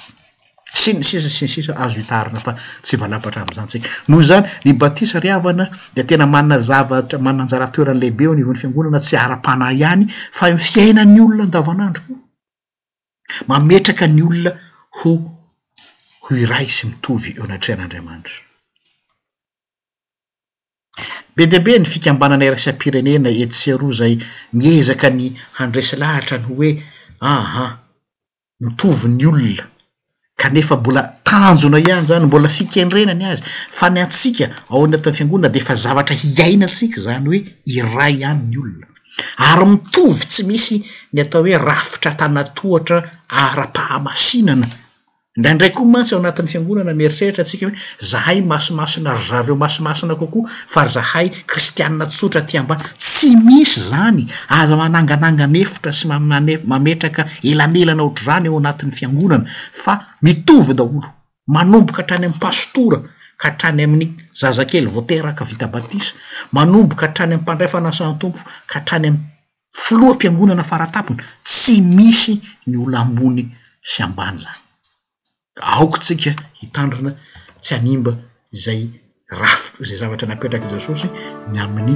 si 0.75 0.93
ny 0.97 1.03
sisa 1.05 1.29
sinsisaazoitinafatsy 1.31 2.97
vaaatra 3.01 3.39
am'znytsnoho 3.45 4.23
zany 4.29 4.49
ny 4.65 4.73
batisa 4.81 5.21
ryavana 5.25 5.65
de 5.97 6.03
tena 6.09 6.27
manna 6.35 6.57
zavatra 6.69 7.19
mananjaratoeran'lahibe 7.27 8.23
eo 8.27 8.33
anyvon'ny 8.35 8.61
fiangonana 8.63 9.01
tsy 9.07 9.17
ara-panay 9.25 9.75
ihany 9.83 10.03
fa 10.39 10.45
mi 10.55 10.61
fiaina 10.73 11.03
n'ny 11.05 11.21
olona 11.25 11.45
ndavan'andro 11.51 12.03
fo 12.07 12.15
mametraka 13.49 14.05
ny 14.15 14.23
olona 14.29 14.53
ho 14.99 15.11
ho 16.25 16.31
iray 16.45 16.69
sy 16.77 16.83
mitovy 16.91 17.31
eo 17.37 17.45
anatrehan'andriamanitra 17.49 18.37
be 21.37 21.43
deaibe 21.53 21.73
ny 21.79 21.87
fikambanana 21.93 22.45
rasinmpirenena 22.55 23.31
etsearoa 23.45 23.95
zay 24.01 24.15
miezaka 24.59 25.09
ny 25.19 25.25
handresy 25.59 25.95
lahatra 26.03 26.37
ny 26.41 26.45
ho 26.49 26.53
oe 26.63 26.71
aha 27.33 27.67
mitovy 28.65 29.09
ny 29.19 29.27
olona 29.33 29.67
kanefa 30.43 30.75
mbola 30.81 31.03
tanjona 31.29 31.79
ihany 31.87 32.07
zany 32.11 32.25
mbola 32.29 32.49
fikendrenany 32.57 33.25
azy 33.33 33.43
fa 33.79 33.87
ny 33.95 33.99
antsika 34.05 34.47
ao 34.73 34.81
any 34.87 34.95
ataony 34.99 35.17
fiangonina 35.19 35.53
de 35.53 35.59
efa 35.63 35.75
zavatra 35.85 36.15
hiaina 36.23 36.65
atsika 36.71 36.99
zany 37.07 37.25
hoe 37.29 37.39
iray 37.79 38.15
ihany 38.23 38.43
ny 38.51 38.57
olona 38.65 38.87
ary 39.49 39.65
mitovy 39.73 40.23
tsy 40.33 40.43
misy 40.49 40.77
ny 41.15 41.19
atao 41.25 41.43
hoe 41.47 41.55
rafitra 41.69 42.11
tanatohatra 42.21 42.99
ara-pahamasinana 43.43 44.67
ndraindray 45.39 45.71
koa 45.77 45.89
mantsy 45.93 46.13
ao 46.15 46.21
anatin'ny 46.21 46.51
fiangonana 46.53 46.93
mieritreritra 47.01 47.43
atsika 47.45 47.67
hoe 47.67 47.77
zahay 48.11 48.39
masimasina 48.53 49.11
ryzaveo 49.19 49.57
masimasina 49.65 50.15
kokoa 50.23 50.45
fa 50.73 50.81
zahay 50.95 51.27
kristiannatsotratyambany 51.51 52.81
tsy 53.05 53.31
misy 53.47 53.75
zany 53.91 54.23
aza 54.59 54.75
manangananganefitra 54.81 55.93
sy 55.99 56.05
mametraka 56.73 57.23
elamelana 57.51 58.03
otrrany 58.09 58.47
eo 58.51 58.57
anatin'ny 58.61 58.95
fiangonana 58.99 59.45
fa 59.83 59.93
mitovy 60.25 60.73
daolo 60.79 61.09
manomboka 61.57 62.01
hatrany 62.03 62.25
am'y 62.29 62.39
pastora 62.47 62.99
ka 63.41 63.47
hatrany 63.51 63.81
amin'ny 63.87 64.09
zazakely 64.41 64.89
voateraka 64.95 65.43
vitabatisa 65.51 66.13
manomboka 66.57 67.05
htrany 67.11 67.33
amympandray 67.35 67.71
fanasantompo 67.75 68.39
ka 68.71 68.75
hatrany 68.79 69.07
amy 69.11 69.21
floa 69.83 70.13
-piangonanafaratapny 70.19 71.17
tsy 71.51 71.75
misy 71.97 72.35
ny 72.71 72.75
olombony 72.85 73.43
sy 73.91 73.99
ambanyzany 74.07 74.61
aoko 75.61 75.99
tsika 75.99 76.33
hitandrina 76.59 77.13
tsy 77.63 77.75
animba 77.75 78.13
izay 78.53 78.89
rafzay 79.31 79.97
zavatra 80.01 80.27
napetraky 80.29 80.67
jesosy 80.73 81.09
ny 81.53 81.57
amin'ny 81.65 81.95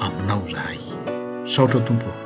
aminao 0.00 0.42
zahay 0.52 0.80
saotra 1.44 1.80
tompo 1.80 2.19